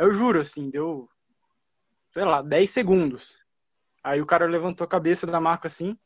[0.00, 1.08] Eu juro, assim, deu,
[2.12, 3.38] sei lá, 10 segundos.
[4.02, 5.96] Aí o cara levantou a cabeça da marca assim,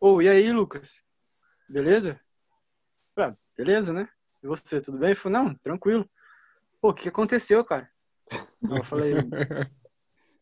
[0.00, 1.04] ô, oh, e aí, Lucas?
[1.68, 2.18] Beleza?
[3.14, 4.08] Falei, ah, beleza, né?
[4.42, 5.10] E você, tudo bem?
[5.10, 6.08] Ele falou, não, tranquilo.
[6.80, 7.88] Pô, o que aconteceu, cara?
[8.68, 9.12] Eu falei.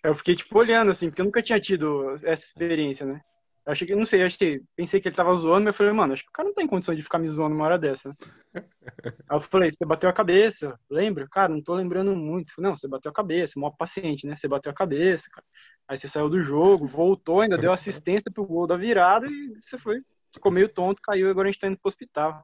[0.05, 3.21] eu fiquei, tipo, olhando, assim, porque eu nunca tinha tido essa experiência, né?
[3.67, 5.93] Eu achei que, não sei, acho que pensei que ele tava zoando, mas eu falei,
[5.93, 8.09] mano, acho que o cara não tem condição de ficar me zoando uma hora dessa.
[8.09, 8.15] Né?
[9.29, 11.29] Aí eu falei, você bateu a cabeça, lembra?
[11.31, 12.55] Cara, não tô lembrando muito.
[12.55, 14.37] Falei, não, você bateu a cabeça, mó paciente, né?
[14.37, 15.47] Você bateu a cabeça, cara.
[15.87, 19.77] Aí você saiu do jogo, voltou, ainda deu assistência pro gol da virada e você
[19.79, 20.01] foi,
[20.33, 22.43] ficou meio tonto, caiu e agora a gente tá indo pro hospital.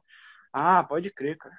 [0.53, 1.55] Ah, pode crer, cara.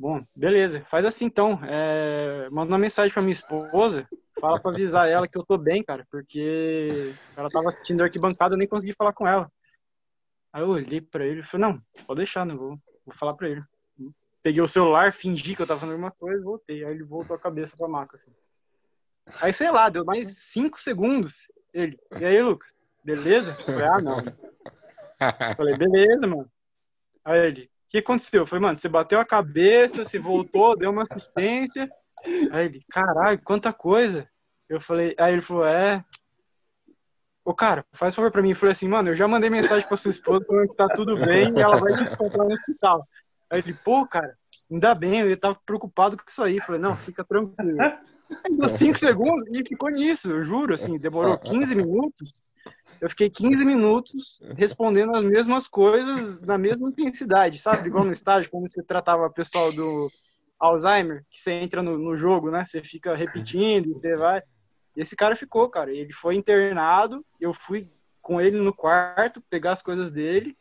[0.00, 0.82] Bom, beleza.
[0.86, 1.60] Faz assim então.
[1.62, 2.48] É...
[2.50, 4.08] Manda uma mensagem pra minha esposa.
[4.40, 6.06] Fala pra avisar ela que eu tô bem, cara.
[6.10, 9.52] Porque ela tava assistindo arquibancada, eu nem consegui falar com ela.
[10.54, 12.70] Aí eu olhei pra ele e falei, não, pode deixar, não vou,
[13.04, 13.62] vou falar pra ele.
[14.42, 16.82] Peguei o celular, fingi que eu tava fazendo alguma coisa e voltei.
[16.82, 18.32] Aí ele voltou a cabeça pra maca, assim.
[19.42, 21.52] Aí, sei lá, deu mais cinco segundos.
[21.74, 22.74] Ele, e aí, Lucas?
[23.04, 23.50] Beleza?
[23.50, 24.18] Eu falei, ah, não.
[24.20, 24.32] Eu
[25.56, 26.50] falei, beleza, mano.
[27.22, 28.42] Aí ele, que aconteceu?
[28.42, 31.88] Eu falei, mano, você bateu a cabeça, você voltou, deu uma assistência.
[32.52, 34.28] Aí ele, caralho, quanta coisa.
[34.68, 36.04] Eu falei, aí ele falou, é.
[37.44, 38.50] Ô, cara, faz favor pra mim.
[38.50, 41.16] Eu falei assim, mano, eu já mandei mensagem pra sua esposa falando que tá tudo
[41.16, 43.04] bem e ela vai te encontrar no hospital.
[43.50, 44.36] Aí ele, pô, cara,
[44.70, 46.58] ainda bem, eu tava preocupado com isso aí.
[46.58, 47.80] Eu falei, não, fica tranquilo.
[47.80, 52.30] Aí deu 5 segundos e ficou nisso, eu juro, assim, demorou 15 minutos.
[53.00, 57.88] Eu fiquei 15 minutos respondendo as mesmas coisas na mesma intensidade, sabe?
[57.88, 60.08] Igual no estágio, quando você tratava o pessoal do
[60.58, 62.64] Alzheimer, que você entra no, no jogo, né?
[62.64, 64.42] Você fica repetindo, você vai.
[64.94, 65.90] Esse cara ficou, cara.
[65.90, 67.88] Ele foi internado, eu fui
[68.20, 70.54] com ele no quarto, pegar as coisas dele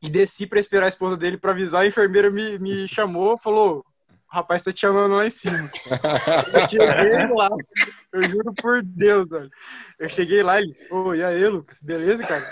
[0.00, 1.82] e desci para esperar a esposa dele para avisar.
[1.82, 3.84] A enfermeira me, me chamou, falou:
[4.32, 5.68] o rapaz tá te chamando lá em cima.
[6.54, 6.80] Eu cheguei
[7.36, 7.50] lá,
[8.12, 9.50] eu juro por Deus, velho.
[9.98, 12.42] Eu cheguei lá e ele, ô, e aí, Lucas, beleza, cara?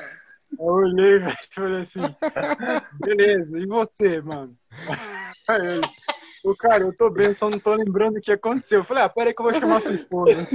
[0.59, 2.15] Eu olhei, velho, e falei assim,
[3.01, 4.55] beleza, e você, mano?
[5.49, 5.81] Aí ele,
[6.45, 8.81] ô, cara, eu tô bem, só não tô lembrando o que aconteceu.
[8.81, 10.47] Eu falei, ah, pera aí que eu vou chamar sua esposa.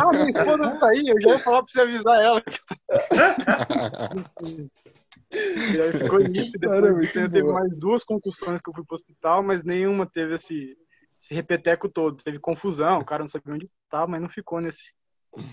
[0.00, 2.42] Ah, minha esposa não tá aí, eu já ia falar pra você avisar ela.
[5.32, 6.52] E aí ficou nisso.
[6.58, 7.54] Depois Cara, muito teve boa.
[7.54, 10.76] mais duas concussões que eu fui pro hospital, mas nenhuma teve esse,
[11.20, 12.22] esse repeteco todo.
[12.22, 14.92] Teve confusão, o cara não sabia onde tava, mas não ficou nesse.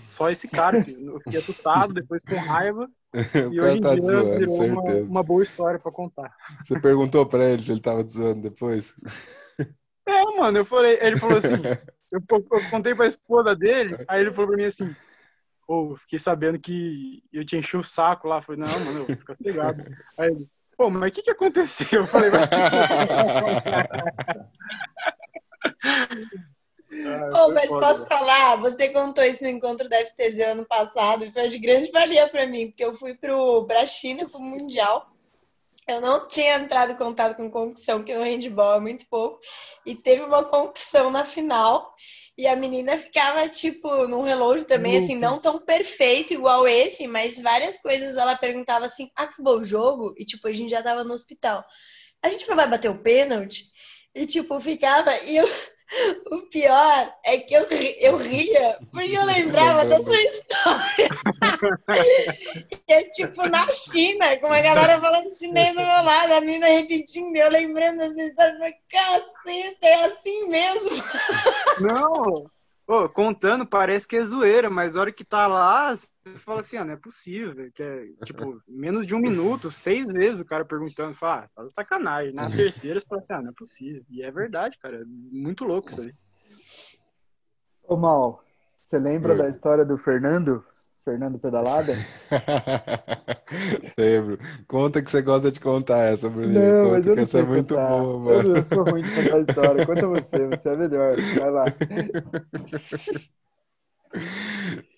[0.10, 2.90] Só esse cara, que eu fiquei assustado, depois com raiva.
[3.52, 6.34] E hoje em tá te dia zoando, virou uma, uma boa história pra contar.
[6.64, 8.96] Você perguntou pra ele se ele tava te zoando depois?
[10.08, 11.50] É, mano, eu falei, ele falou assim,
[12.12, 14.96] eu, eu contei pra esposa dele, aí ele falou pra mim assim,
[15.72, 18.40] pô, fiquei sabendo que eu te enchi o saco lá.
[18.40, 19.82] Eu falei, não, mano, fica sossegado.
[20.20, 20.46] Aí ele,
[20.76, 22.02] pô, mas o que que aconteceu?
[22.02, 22.36] Eu falei, se
[27.06, 31.24] Ah, foi mas foda, posso falar, você contou isso no encontro da FTZ ano passado
[31.24, 35.10] e foi de grande valia pra mim, porque eu fui pro pra China, pro Mundial.
[35.88, 39.40] Eu não tinha entrado em contato com concussão, que no handball é muito pouco,
[39.86, 41.96] e teve uma concussão na final.
[42.42, 47.40] E a menina ficava, tipo, num relógio também, assim, não tão perfeito igual esse, mas
[47.40, 50.16] várias coisas ela perguntava assim: acabou o jogo?
[50.18, 51.64] E, tipo, a gente já tava no hospital.
[52.20, 53.66] A gente não vai bater o pênalti?
[54.16, 55.16] E, tipo, ficava.
[55.20, 55.48] E eu,
[56.32, 57.68] o pior é que eu,
[58.00, 61.10] eu ria porque eu lembrava da sua história.
[62.88, 66.68] E é tipo na China, com a galera falando chinês do meu lado, a menina
[66.68, 68.54] repetindo, eu lembrando dessa história.
[68.54, 71.04] Eu falei, caceta, é assim mesmo.
[71.82, 76.78] Não, contando parece que é zoeira, mas a hora que tá lá, você fala assim,
[76.78, 80.64] ah, não é possível, que é, tipo, menos de um minuto, seis vezes o cara
[80.64, 82.34] perguntando, fala, ah, tá de sacanagem.
[82.34, 84.04] Na terceira você fala assim, ah, não é possível.
[84.10, 86.14] E é verdade, cara, é muito louco isso aí.
[87.84, 88.44] Ô, Mal,
[88.82, 89.38] você lembra Oi.
[89.38, 90.64] da história do Fernando?
[91.04, 91.96] Fernando Pedalada?
[93.98, 94.38] Lembro.
[94.68, 96.62] Conta que você gosta de contar essa, Bruninho.
[96.62, 98.58] Não, Conta mas eu não essa sei é muito boa, Eu, mano.
[98.58, 99.86] eu sou ruim de contar a história.
[99.86, 101.14] Conta você, você é melhor.
[101.40, 101.66] Vai lá.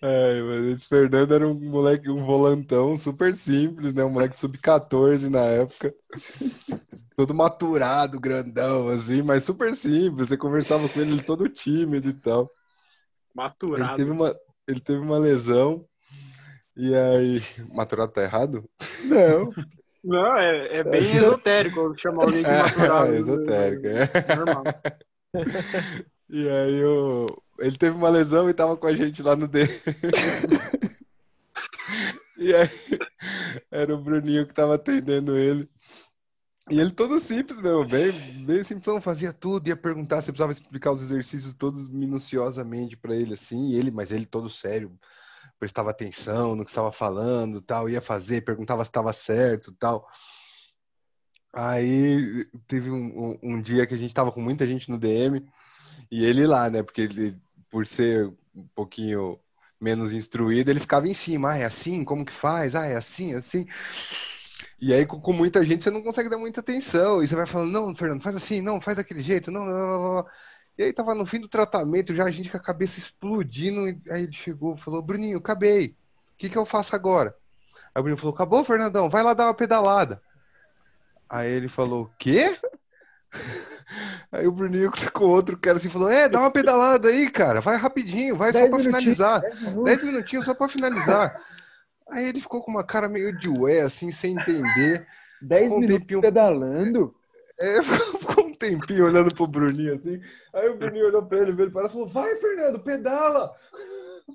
[0.06, 4.04] Ai, mas esse Fernando era um moleque, um volantão super simples, né?
[4.04, 5.96] Um moleque sub-14 na época.
[7.16, 10.28] Todo maturado, grandão, assim, mas super simples.
[10.28, 12.42] Você conversava com ele, ele todo tímido e tal.
[12.42, 12.50] Ele
[13.34, 13.96] Maturado.
[13.96, 14.36] teve uma,
[14.68, 15.86] ele teve uma lesão.
[16.76, 17.42] E aí.
[17.74, 18.70] Maturado tá errado?
[19.06, 19.54] Não.
[20.04, 23.14] Não, é, é bem esotérico chamar alguém de maturado.
[23.14, 24.10] É, esotérico, é.
[24.28, 24.64] É normal.
[26.30, 27.26] E aí o...
[27.60, 29.62] ele teve uma lesão e tava com a gente lá no D.
[32.44, 32.70] E aí
[33.72, 35.70] era o Bruninho que tava atendendo ele.
[36.70, 38.12] E ele todo simples mesmo, bem,
[38.46, 43.34] bem simplão, fazia tudo, ia perguntar se precisava explicar os exercícios todos minuciosamente para ele
[43.34, 44.98] assim, e ele, mas ele todo sério,
[45.60, 50.08] prestava atenção no que estava falando, tal, ia fazer, perguntava se estava certo, tal.
[51.54, 55.46] Aí teve um, um, um dia que a gente tava com muita gente no DM
[56.12, 56.84] e ele lá, né?
[56.84, 57.38] Porque ele,
[57.70, 59.40] por ser um pouquinho
[59.80, 61.52] menos instruído, ele ficava em cima.
[61.52, 62.04] Ah, é assim?
[62.04, 62.76] Como que faz?
[62.76, 63.68] Ah, é assim, assim.
[64.82, 67.22] E aí, com, muita gente, você não consegue dar muita atenção.
[67.22, 70.14] E você vai falando, não, Fernando, faz assim, não, faz daquele jeito, não, não, não,
[70.16, 70.26] não.
[70.78, 73.88] E aí tava no fim do tratamento, já a gente com a cabeça explodindo.
[73.88, 75.88] E aí ele chegou falou, Bruninho, acabei.
[75.90, 75.96] O
[76.38, 77.36] que que eu faço agora?
[77.94, 80.22] Aí o Bruninho falou, acabou, Fernandão, vai lá dar uma pedalada.
[81.30, 82.60] Aí ele falou, quê?
[84.32, 87.78] Aí o Bruninho com outro cara assim falou: É, dá uma pedalada aí, cara, vai
[87.78, 89.42] rapidinho, vai só Dez pra minutinhos, finalizar.
[89.42, 89.84] dez.
[89.84, 91.42] Dez minutinhos só pra finalizar.
[92.10, 95.06] Aí ele ficou com uma cara meio de ué, assim, sem entender.
[95.42, 96.22] Dez Um minutos tempinho.
[96.22, 97.16] pedalando.
[97.62, 100.20] É, ficou um tempinho olhando pro Bruninho assim.
[100.52, 103.54] Aí o Bruninho olhou pra ele, veio para e falou: Vai, Fernando, pedala!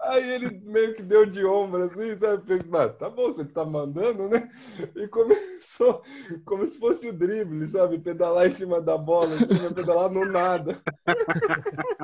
[0.00, 2.46] Aí ele meio que deu de ombro assim, sabe?
[2.46, 4.48] Fez, "Ah, tá bom, você tá mandando, né?
[4.94, 6.02] E começou
[6.44, 7.98] como se fosse o drible, sabe?
[7.98, 10.80] Pedalar em cima da bola, assim, mas pedalar no nada.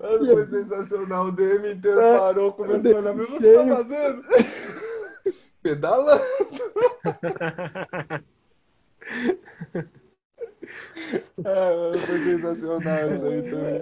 [0.00, 1.26] Mas foi sensacional.
[1.26, 4.22] O DM inteiro É, parou, começou a olhar mim, o que você tá fazendo?
[5.62, 6.22] Pedalando.
[11.44, 13.76] É, foi sensacional isso aí também.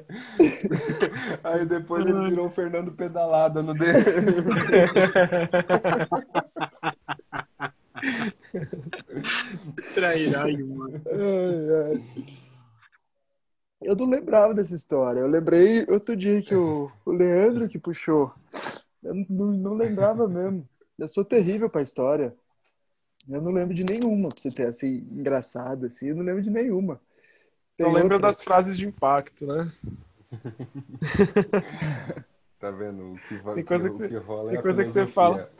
[1.45, 4.01] Aí depois ele virou o Fernando Pedalada no DM.
[9.95, 11.03] Trairagem, mano.
[11.07, 12.26] Ai, ai.
[13.82, 15.20] Eu não lembrava dessa história.
[15.20, 18.32] Eu lembrei outro dia que o, o Leandro que puxou.
[19.03, 20.68] Eu não, não lembrava mesmo.
[20.99, 22.36] Eu sou terrível pra história.
[23.29, 26.09] Eu não lembro de nenhuma, pra você ter assim, engraçada, assim.
[26.09, 27.01] Eu não lembro de nenhuma.
[27.77, 28.29] Tem Não lembra outra?
[28.29, 29.73] das frases de impacto, né?
[32.61, 33.14] Tá vendo?
[33.14, 35.51] O que, Tem coisa que você- que rola é tem coisa que você fala.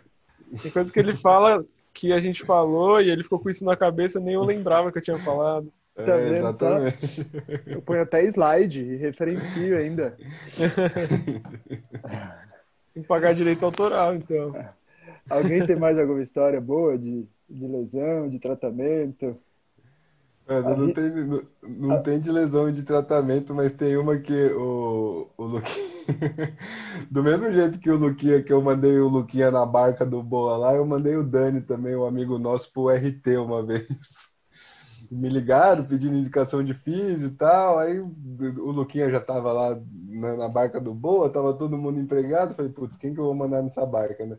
[0.63, 3.75] Tem coisas que ele fala que a gente falou e ele ficou com isso na
[3.77, 5.73] cabeça, nem eu lembrava que eu tinha falado.
[5.97, 6.79] É, Tá vendo só?
[6.79, 7.31] exatamente.
[7.67, 10.17] Eu ponho até slide e referencio ainda.
[12.93, 14.55] Tem que pagar direito autoral, então.
[15.31, 19.43] Alguém tem mais alguma história boa de, de lesão, de tratamento?
[20.47, 24.19] Mano, não, Aí- tem, não, não tem de lesão e de tratamento, mas tem uma
[24.19, 25.91] que o, o Luquinha.
[27.11, 30.57] Do mesmo jeito que o Luquinha, que eu mandei o Luquinha na barca do Boa
[30.57, 33.87] lá, eu mandei o Dani também, um amigo nosso, pro RT uma vez.
[35.11, 37.79] Me ligaram pedindo indicação de físio e tal.
[37.79, 38.07] Aí o
[38.61, 42.55] o Luquinha já tava lá na, na barca do Boa, tava todo mundo empregado.
[42.55, 44.39] Falei, putz, quem que eu vou mandar nessa barca, né?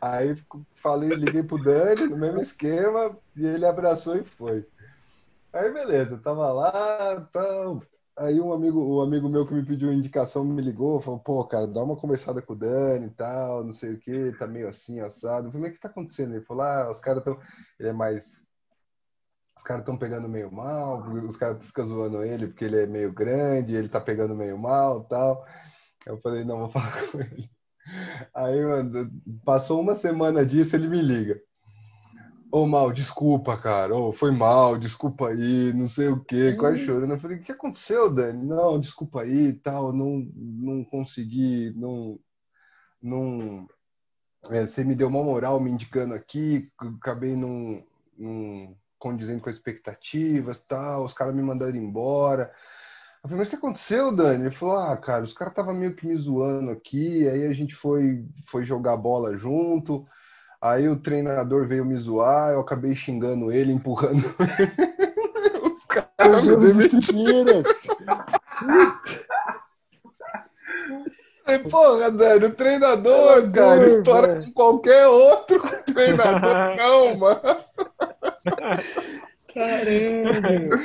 [0.00, 0.36] Aí
[0.76, 4.66] falei, liguei pro Dani no mesmo esquema e ele abraçou e foi.
[5.52, 7.82] Aí beleza, tava lá, tal.
[8.16, 11.66] Aí um amigo, o amigo meu que me pediu indicação me ligou, falou, pô, cara,
[11.66, 15.00] dá uma conversada com o Dani e tal, não sei o que, tá meio assim,
[15.00, 15.48] assado.
[15.48, 16.34] Eu falei, o que tá acontecendo?
[16.34, 17.38] Ele falou, ah, os caras estão.
[17.78, 18.42] Ele é mais.
[19.56, 23.12] Os caras estão pegando meio mal, os caras ficam zoando ele porque ele é meio
[23.12, 25.44] grande, ele tá pegando meio mal tal.
[26.06, 27.50] Eu falei, não, vou falar com ele.
[28.34, 29.10] Aí, mano,
[29.44, 31.40] passou uma semana disso, ele me liga.
[32.50, 33.94] Ô, Mal, desculpa, cara.
[33.94, 37.12] Ô, foi mal, desculpa aí, não sei o quê, quase chorando.
[37.12, 38.46] Eu falei, o que aconteceu, Dani?
[38.46, 42.18] Não, desculpa aí tal, não, não consegui, não.
[43.02, 43.66] não
[44.50, 47.82] é, você me deu uma moral me indicando aqui, acabei não,
[48.16, 52.50] não condizendo com as expectativas tal, os caras me mandaram embora.
[53.22, 54.44] Eu falei, mas o que aconteceu, Dani?
[54.44, 57.74] Ele falou, ah, cara, os caras estavam meio que me zoando aqui, aí a gente
[57.74, 60.06] foi, foi jogar bola junto,
[60.60, 65.58] aí o treinador veio me zoar, eu acabei xingando ele, empurrando ele.
[65.64, 67.62] Os caras me demitiram.
[71.70, 74.44] Porra, Dani, o treinador, cara, estoura velho.
[74.44, 77.40] com qualquer outro treinador, não, mano.
[79.52, 80.76] Caramba!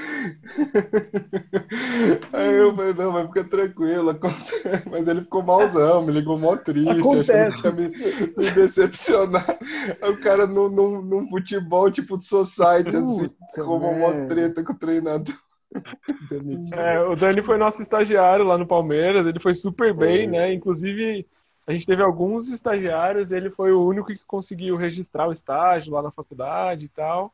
[2.31, 4.83] Aí eu falei, não, mas fica tranquilo, acontece.
[4.89, 7.61] Mas ele ficou malzão, me ligou mó triste, achando que Acontece.
[7.61, 7.89] tinha me,
[8.37, 9.53] me decepcionado.
[10.01, 13.29] O cara num, num, num futebol tipo de society, assim,
[13.63, 14.27] como merda.
[14.27, 15.35] treta com o treinador.
[16.71, 20.27] É, o Dani foi nosso estagiário lá no Palmeiras, ele foi super bem, Foi.
[20.27, 20.53] né?
[20.53, 21.25] Inclusive,
[21.65, 26.03] a gente teve alguns estagiários, ele foi o único que conseguiu registrar o estágio lá
[26.03, 27.33] na faculdade e tal.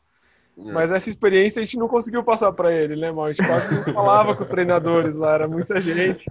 [0.66, 3.26] Mas essa experiência a gente não conseguiu passar pra ele, né, mal?
[3.26, 6.24] A gente quase não falava com os treinadores lá, era muita gente.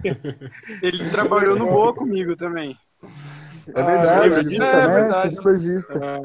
[0.81, 2.77] Ele trabalhou no Boa comigo também.
[3.73, 4.93] É verdade, Ah, é né?
[4.93, 5.35] verdade.
[5.35, 6.17] Futebolista.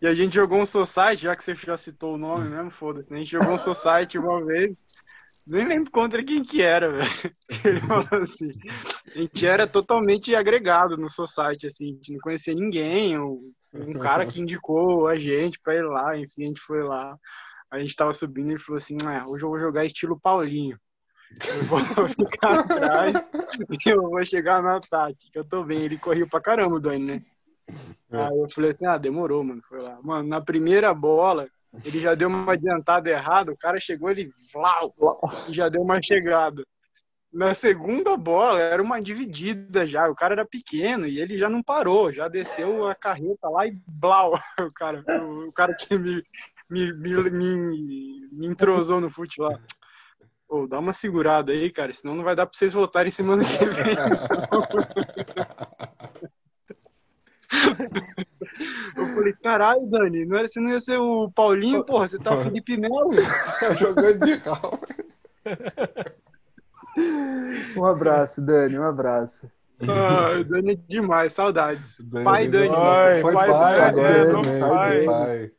[0.00, 3.10] E a gente jogou um Society, já que você já citou o nome mesmo, foda-se.
[3.10, 3.16] né?
[3.18, 4.78] A gente jogou um Society uma vez.
[5.50, 7.32] Nem lembro contra quem que era, velho.
[7.64, 8.50] Ele falou assim.
[9.06, 11.86] A gente era totalmente agregado no Society, assim.
[11.86, 13.18] A gente não conhecia ninguém.
[13.18, 13.52] Um,
[14.00, 17.16] cara que indicou a gente pra ir lá, enfim, a gente foi lá.
[17.70, 20.78] A gente tava subindo e ele falou assim: ah, hoje eu vou jogar estilo Paulinho.
[21.46, 21.78] Eu vou
[22.08, 23.14] ficar atrás
[23.70, 25.82] e eu vou chegar no ataque, que eu tô bem.
[25.82, 27.22] Ele correu pra caramba, Dani, né?
[28.10, 29.60] Aí eu falei assim, ah, demorou, mano.
[29.68, 29.98] Foi lá.
[30.02, 31.46] Mano, na primeira bola,
[31.84, 34.94] ele já deu uma adiantada errada, o cara chegou, ele vlau,
[35.48, 36.64] já deu uma chegada.
[37.30, 41.62] Na segunda bola, era uma dividida já, o cara era pequeno e ele já não
[41.62, 46.22] parou, já desceu a carreta lá e blau, o cara, o, o cara que me,
[46.70, 49.60] me, me, me, me entrosou no fute lá.
[50.48, 53.64] Ô, dá uma segurada aí, cara, senão não vai dar pra vocês voltarem semana que
[53.66, 53.94] vem.
[58.96, 62.34] Eu falei, caralho, Dani, não era, você não ia ser o Paulinho, porra, você tá
[62.34, 63.10] o Felipe Melo.
[63.78, 64.80] Jogando de cal.
[67.76, 69.50] Um abraço, Dani, um abraço.
[69.88, 72.00] Ah, Dani é demais, saudades.
[72.00, 72.68] Dani pai Dani.
[72.68, 75.06] Pai, Foi pai, pai, pai, agora pai, foi Dani.
[75.06, 75.50] pai.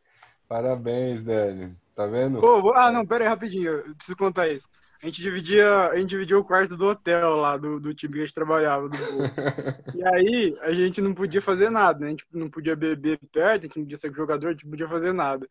[0.48, 1.76] Parabéns, Dani.
[1.96, 2.42] Tá vendo?
[2.42, 3.72] Vou- ah, não, pera aí, rapidinho.
[3.72, 4.68] Eu preciso contar isso.
[5.02, 8.20] A gente dividia, a gente dividia o quarto do hotel lá, do, do time que
[8.20, 8.90] a gente trabalhava.
[9.96, 12.08] E aí, a gente não podia fazer nada, né?
[12.08, 14.72] A gente não podia beber perto, a gente não podia ser jogador, a gente não
[14.72, 15.50] podia fazer nada.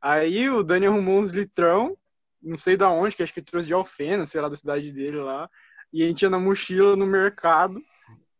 [0.00, 1.96] Aí o Dani arrumou uns litrão,
[2.42, 5.18] não sei da onde, que acho que trouxe de Alfena, sei lá, da cidade dele
[5.18, 5.48] lá.
[5.92, 7.82] E a gente ia na mochila no mercado,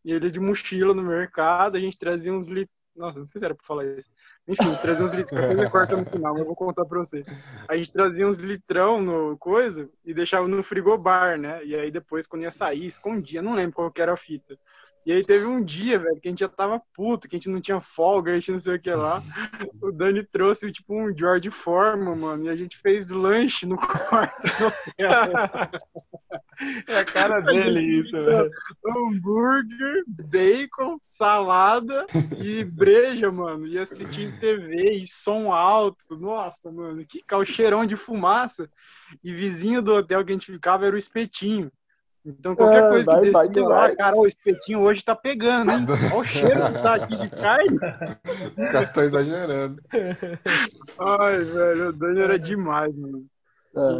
[0.04, 2.76] e ele de mochila no mercado, a gente trazia uns litros.
[2.94, 4.10] Nossa, não sei se era pra falar isso.
[4.48, 6.98] Enfim, trazia uns litros, que depois ele corta no final, mas eu vou contar pra
[6.98, 7.22] você.
[7.68, 11.62] A gente trazia uns litrão no coisa e deixava no frigobar, né?
[11.64, 14.58] E aí depois, quando ia sair, escondia, não lembro qual que era a fita.
[15.08, 17.48] E aí teve um dia, velho, que a gente já tava puto, que a gente
[17.48, 19.22] não tinha folga, a gente não sei o que lá.
[19.80, 24.42] O Dani trouxe, tipo, um George Forma, mano, e a gente fez lanche no quarto.
[26.86, 28.50] É a cara dele isso, velho.
[28.84, 32.04] hambúrguer, bacon, salada
[32.38, 33.66] e breja, mano.
[33.66, 36.18] E assistindo TV e som alto.
[36.18, 38.68] Nossa, mano, que cal- cheirão de fumaça.
[39.24, 41.72] E vizinho do hotel que a gente ficava era o espetinho.
[42.26, 43.96] Então qualquer Ah, coisa vai, que vai que lá, vai.
[43.96, 45.86] cara, o espetinho hoje tá pegando, hein?
[46.12, 47.78] Olha o cheiro que tá aqui de carne.
[48.56, 49.82] Os caras estão exagerando.
[50.98, 53.24] Ai, velho, o Dani era demais, mano.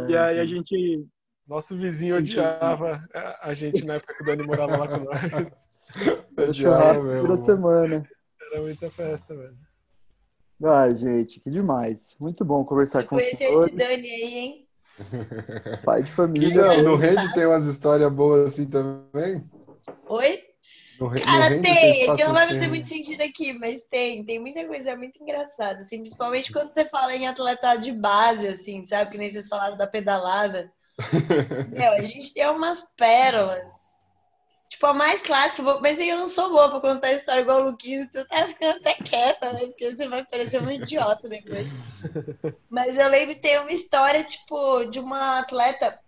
[0.09, 1.05] E aí a gente
[1.47, 3.03] Nosso vizinho odiava
[3.41, 5.23] a- gente na época que o Dani morava lá com nós.
[6.37, 8.07] Era churrasco toda semana.
[8.51, 9.57] Era muita festa, velho.
[10.63, 12.15] Ai, gente, que demais.
[12.19, 13.75] Muito bom conversar com os Conhecer esse.
[13.75, 14.68] Dani aí, hein?
[15.85, 16.55] Pai de família.
[16.55, 19.43] não, no Rede tem umas histórias boas assim também?
[20.07, 20.43] Oi?
[20.99, 24.39] No, no Cara, Rede tem, que não vai fazer muito sentido aqui, mas tem, tem
[24.39, 29.11] muita coisa muito engraçada, assim, principalmente quando você fala em atleta de base, assim, sabe?
[29.11, 30.71] Que nem vocês falaram da pedalada.
[31.71, 33.88] Meu, a gente tem umas pérolas.
[34.79, 38.07] Tipo, a mais clássica, mas eu não sou boa pra contar história igual o Luquinhos,
[38.07, 39.65] então tá ficando até quieta, né?
[39.65, 41.67] Porque você vai parecer um idiota depois.
[42.71, 45.99] Mas eu lembro que tem uma história, tipo, de uma atleta.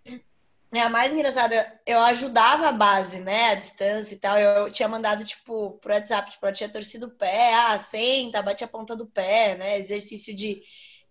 [0.72, 3.50] É a mais engraçada, eu ajudava a base, né?
[3.50, 4.38] A distância e tal.
[4.38, 8.64] Eu tinha mandado, tipo, pro WhatsApp, tipo, ela tinha torcido o pé, ah, senta, bate
[8.64, 9.80] a ponta do pé, né?
[9.80, 10.62] Exercício de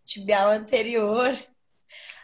[0.03, 1.38] tibial anterior.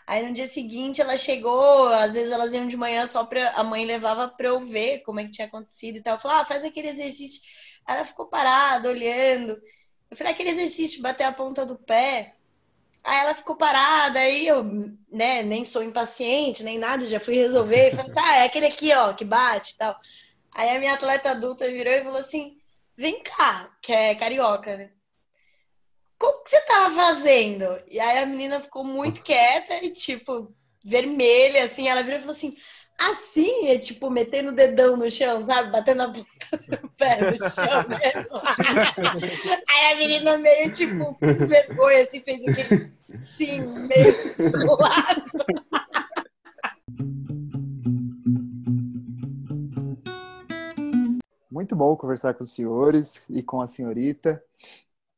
[0.08, 3.52] Aí no dia seguinte ela chegou, às vezes elas iam de manhã só pra.
[3.52, 6.16] A mãe levava pra eu ver como é que tinha acontecido e tal.
[6.16, 7.42] Eu falei, ah, faz aquele exercício.
[7.86, 9.62] Ela ficou parada, olhando.
[10.10, 12.36] Eu falei, aquele exercício de bater a ponta do pé.
[13.04, 14.64] Aí ela ficou parada, aí eu,
[15.12, 17.96] né, nem sou impaciente, nem nada, já fui resolver.
[17.96, 19.96] Falei, tá, é aquele aqui, ó, que bate e tal.
[20.54, 22.58] Aí a minha atleta adulta virou e falou assim:
[22.96, 24.92] vem cá, que é carioca, né?
[26.20, 27.66] Como que você tava fazendo?
[27.90, 30.54] E aí a menina ficou muito quieta e, tipo,
[30.84, 31.88] vermelha, assim.
[31.88, 32.56] Ela virou e falou assim:
[32.98, 35.72] assim, é tipo, metendo o dedão no chão, sabe?
[35.72, 38.42] Batendo a ponta do pé no chão mesmo.
[39.70, 45.24] Aí a menina meio, tipo, vergonha, assim, fez aquele sim, meio de lado.
[51.52, 54.44] Muito bom conversar com os senhores e com a senhorita.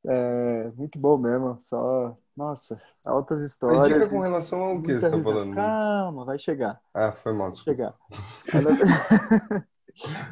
[0.07, 1.57] É, muito bom mesmo.
[1.59, 3.99] Só, nossa, altas Mas histórias.
[4.01, 5.53] dica com relação ao que você tá falando?
[5.53, 6.79] Calma, vai chegar.
[6.93, 7.49] Ah, foi mal.
[7.49, 7.95] Vai chegar.
[8.53, 9.65] Ela-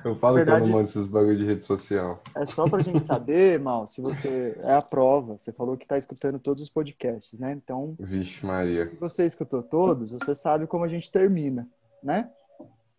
[0.06, 2.22] Eu falo Verdade- que eu não mando esses bagulho de rede social.
[2.36, 5.38] É só pra gente saber, Mal, se você é a prova.
[5.38, 7.52] Você falou que tá escutando todos os podcasts, né?
[7.52, 8.90] Então, Vixe, Maria.
[8.90, 11.68] se você escutou todos, você sabe como a gente termina,
[12.02, 12.30] né?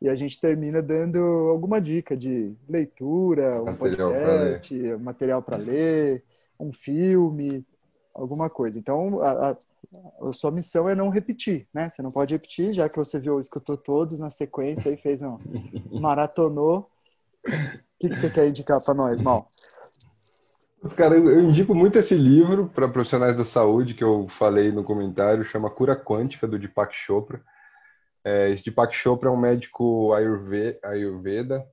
[0.03, 1.19] E a gente termina dando
[1.51, 6.23] alguma dica de leitura, um Material podcast, material para ler,
[6.59, 7.65] um filme,
[8.15, 8.79] alguma coisa.
[8.79, 9.59] Então, a, a-
[10.29, 11.89] a sua missão é não repetir, né?
[11.89, 15.39] Você não pode repetir, já que você viu, escutou todos na sequência e fez um
[16.01, 16.91] maratonou.
[17.47, 17.51] O
[18.01, 19.47] que, que você quer indicar para nós, Mal?
[20.97, 24.85] Cara, eu eu indico muito esse livro para profissionais da saúde que eu falei no
[24.85, 27.43] comentário, chama Cura Quântica, do Deepak Chopra.
[28.25, 31.67] É, esse Deepak Chopra é um médico ayurve- ayurveda,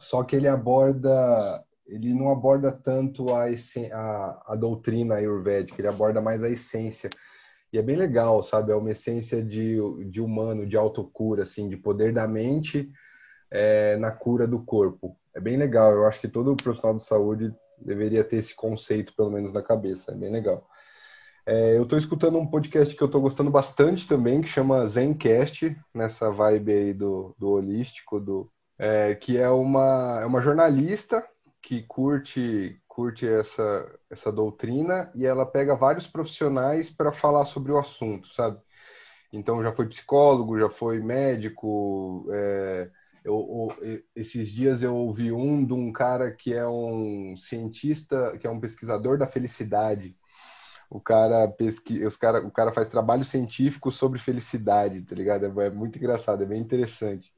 [0.00, 6.20] só que ele aborda, ele não aborda tanto a, a, a doutrina ayurvédica, ele aborda
[6.20, 7.08] mais a essência.
[7.72, 8.72] E é bem legal, sabe?
[8.72, 9.76] É uma essência de,
[10.10, 12.90] de humano, de autocura, assim, de poder da mente
[13.50, 15.16] é, na cura do corpo.
[15.34, 15.92] É bem legal.
[15.92, 20.12] Eu acho que todo profissional de saúde deveria ter esse conceito, pelo menos, na cabeça.
[20.12, 20.66] É bem legal.
[21.44, 25.76] É, eu estou escutando um podcast que eu estou gostando bastante também, que chama Zencast,
[25.94, 31.24] nessa vibe aí do, do holístico, do, é, que é uma, é uma jornalista
[31.66, 37.78] que curte curte essa, essa doutrina e ela pega vários profissionais para falar sobre o
[37.78, 38.60] assunto, sabe?
[39.32, 42.90] Então já foi psicólogo, já foi médico, é,
[43.24, 48.46] Eu, eu, esses dias eu ouvi um de um cara que é um cientista, que
[48.46, 50.16] é um pesquisador da felicidade.
[50.90, 55.46] O cara pesqui, os cara, o cara faz trabalho científico sobre felicidade, tá ligado?
[55.62, 57.32] É, é muito engraçado, é bem interessante.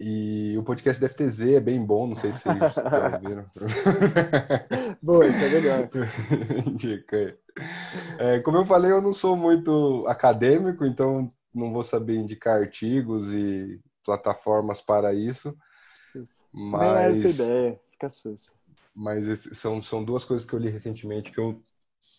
[0.00, 3.50] E o podcast da FTZ é bem bom, não sei se vocês já ouviram.
[5.02, 5.90] Boa, isso é legal.
[8.18, 13.32] é, como eu falei, eu não sou muito acadêmico, então não vou saber indicar artigos
[13.32, 15.56] e plataformas para isso.
[16.52, 16.80] Mas...
[16.80, 18.52] Nem é essa ideia, fica sussa.
[18.94, 19.26] Mas
[19.56, 21.60] são, são duas coisas que eu li recentemente que eu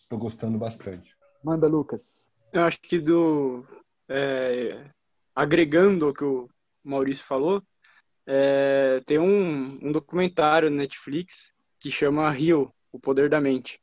[0.08, 1.16] tô gostando bastante.
[1.42, 2.30] Manda, Lucas.
[2.52, 3.64] Eu acho que do.
[4.08, 4.90] É,
[5.34, 6.48] agregando o que o
[6.82, 7.62] Maurício falou,
[8.32, 13.80] é, tem um, um documentário no Netflix que chama Rio, O Poder da Mente.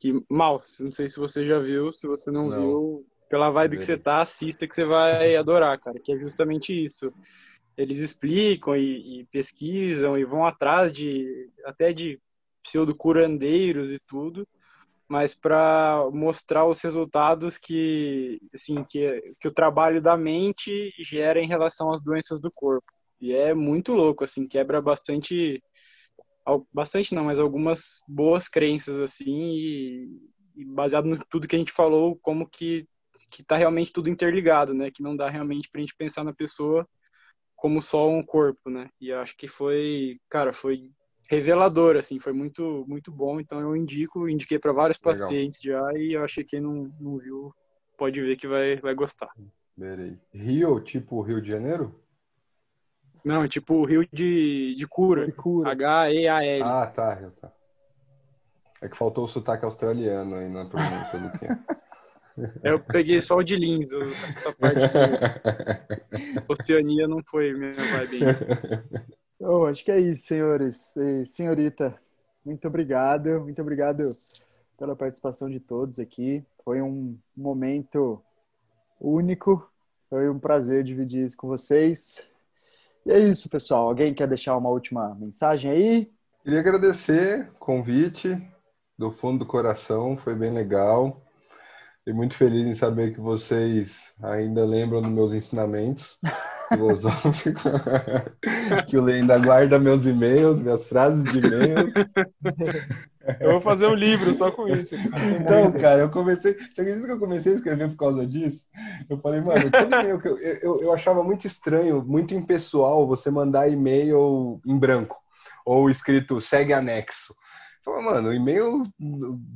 [0.00, 2.60] Que, mal, não sei se você já viu, se você não, não.
[2.60, 6.72] viu, pela vibe que você tá, assista que você vai adorar, cara, que é justamente
[6.82, 7.12] isso.
[7.76, 12.18] Eles explicam e, e pesquisam e vão atrás de até de
[12.64, 14.48] pseudo-curandeiros e tudo,
[15.06, 21.46] mas para mostrar os resultados que, assim, que, que o trabalho da mente gera em
[21.46, 22.90] relação às doenças do corpo.
[23.20, 25.62] E é muito louco, assim, quebra bastante.
[26.72, 30.08] Bastante não, mas algumas boas crenças, assim, e,
[30.56, 32.88] e baseado no tudo que a gente falou, como que,
[33.30, 34.90] que tá realmente tudo interligado, né?
[34.90, 36.88] Que não dá realmente pra gente pensar na pessoa
[37.60, 38.88] como só um corpo, né?
[38.98, 40.90] E acho que foi, cara, foi
[41.28, 43.38] revelador, assim, foi muito, muito bom.
[43.38, 45.14] Então eu indico, indiquei para vários Legal.
[45.14, 47.54] pacientes já e eu achei que quem não, não viu
[47.98, 49.28] pode ver que vai, vai gostar.
[49.76, 50.18] Verei.
[50.32, 51.94] Rio, tipo Rio de Janeiro?
[53.24, 55.26] Não, é tipo Rio de, de Cura.
[55.26, 55.72] De cura.
[55.72, 56.62] H-E-A-L.
[56.62, 57.52] Ah, tá, tá.
[58.82, 61.46] É que faltou o sotaque australiano aí na pronúncia do que.
[62.62, 66.44] Eu peguei só o de Lins, essa parte do...
[66.48, 68.20] Oceania não foi minha vibe.
[69.42, 70.94] Oh, acho que é isso, senhores.
[70.98, 71.98] E, senhorita,
[72.44, 73.40] muito obrigado.
[73.40, 74.02] Muito obrigado
[74.78, 76.44] pela participação de todos aqui.
[76.62, 78.22] Foi um momento
[79.00, 79.66] único.
[80.10, 82.28] Foi um prazer dividir isso com vocês.
[83.06, 83.88] E é isso, pessoal.
[83.88, 86.12] Alguém quer deixar uma última mensagem aí?
[86.42, 88.40] Queria agradecer o convite
[88.98, 91.22] do fundo do coração, foi bem legal.
[91.98, 96.18] Fiquei muito feliz em saber que vocês ainda lembram dos meus ensinamentos
[98.86, 101.92] que eu ainda guarda meus e-mails, minhas frases de e-mails.
[103.40, 104.94] Eu vou fazer um livro só com isso.
[104.94, 106.54] Então, cara, eu comecei.
[106.54, 108.64] Você acredita que eu comecei a escrever por causa disso?
[109.08, 113.30] Eu falei, mano, todo e-mail que eu, eu, eu achava muito estranho, muito impessoal você
[113.30, 115.16] mandar e-mail em branco
[115.64, 117.34] ou escrito segue anexo.
[117.86, 118.84] Eu falei, mano, e-mail,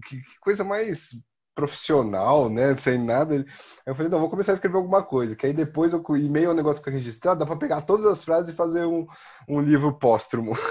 [0.06, 1.10] que, que coisa mais
[1.54, 2.76] profissional, né?
[2.76, 3.34] Sem nada.
[3.36, 3.44] Aí
[3.86, 6.52] eu falei, não, vou começar a escrever alguma coisa, que aí depois o e-mail é
[6.52, 9.06] um negócio que é registrado, dá para pegar todas as frases e fazer um,
[9.48, 10.56] um livro póstumo.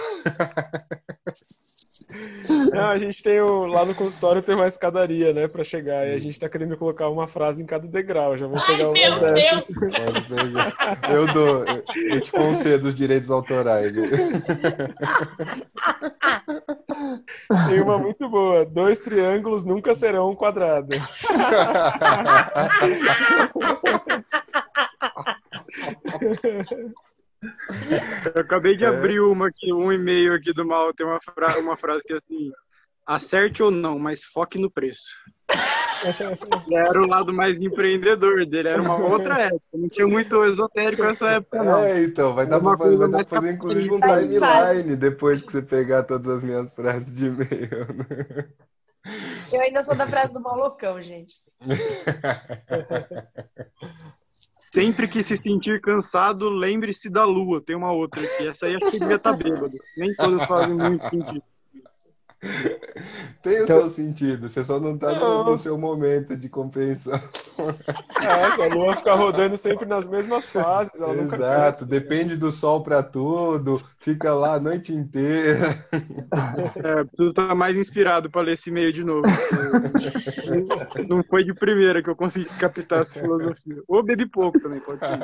[2.74, 6.14] Não, a gente tem o, lá no consultório tem uma escadaria, né, para chegar, e
[6.14, 8.36] a gente tá querendo colocar uma frase em cada degrau.
[8.36, 9.70] Já vou pegar Ai, meu Deus!
[11.10, 13.94] Eu dou, eu, eu te concedo os direitos autorais.
[17.70, 18.66] Tem uma muito boa.
[18.66, 20.73] Dois triângulos nunca serão um quadrado.
[28.36, 28.88] Eu acabei de é.
[28.88, 32.18] abrir uma aqui, um e-mail aqui do mal, tem uma, fra uma frase que é
[32.18, 32.52] assim,
[33.06, 35.10] acerte ou não, mas foque no preço.
[36.72, 41.30] era o lado mais empreendedor dele, era uma outra época, não tinha muito esotérico nessa
[41.32, 41.80] época, não.
[41.80, 45.52] É, então, vai dar pra fazer, vai dar pra fazer inclusive um timeline depois que
[45.52, 47.88] você pegar todas as minhas frases de e-mail.
[49.54, 51.36] Eu ainda sou da frase do malocão, gente.
[54.74, 57.62] Sempre que se sentir cansado, lembre-se da lua.
[57.62, 58.48] Tem uma outra aqui.
[58.48, 59.72] Essa aí acho que devia estar tá bêbado.
[59.96, 61.44] Nem todas fazem muito sentido.
[63.41, 63.82] Tem o então...
[63.82, 67.20] seu sentido, você só não está no, no, seu momento de compreensão.
[68.22, 70.99] É, a lua fica rodando sempre nas mesmas fases.
[70.99, 75.78] Exato, depende do sol para tudo, fica lá a noite inteira.
[76.84, 79.24] É, preciso estar mais inspirado para ler esse e-mail de novo.
[81.07, 83.82] Não foi de primeira que eu consegui captar essa filosofia.
[83.88, 85.18] Ou bebi pouco também, pode ser.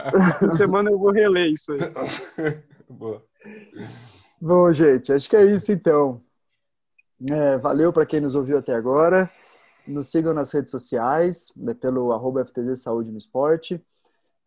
[0.45, 1.79] Na semana eu vou reler isso aí.
[2.89, 3.23] Boa.
[4.41, 6.21] Bom, gente, acho que é isso então.
[7.27, 9.29] É, valeu para quem nos ouviu até agora.
[9.85, 13.83] Nos sigam nas redes sociais, né, pelo arroba FTZ Saúde no Esporte.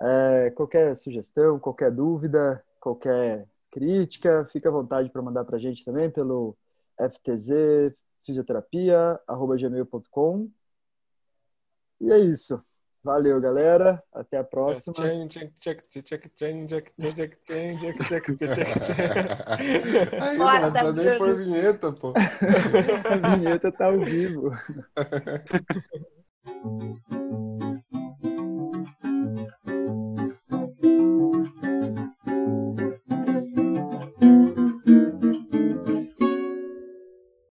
[0.00, 5.84] É, qualquer sugestão, qualquer dúvida, qualquer crítica, fica à vontade para mandar para a gente
[5.84, 6.56] também pelo
[6.98, 7.94] ftz
[8.24, 10.50] fisioterapia, arroba gmail.com.
[12.00, 12.62] E é isso.
[13.04, 14.00] Valeu, galera.
[14.12, 14.94] Até a próxima.
[20.20, 22.12] Aí, Bora, mano, tá nem por vinheta, pô.
[22.14, 24.52] A vinheta tá ao vivo.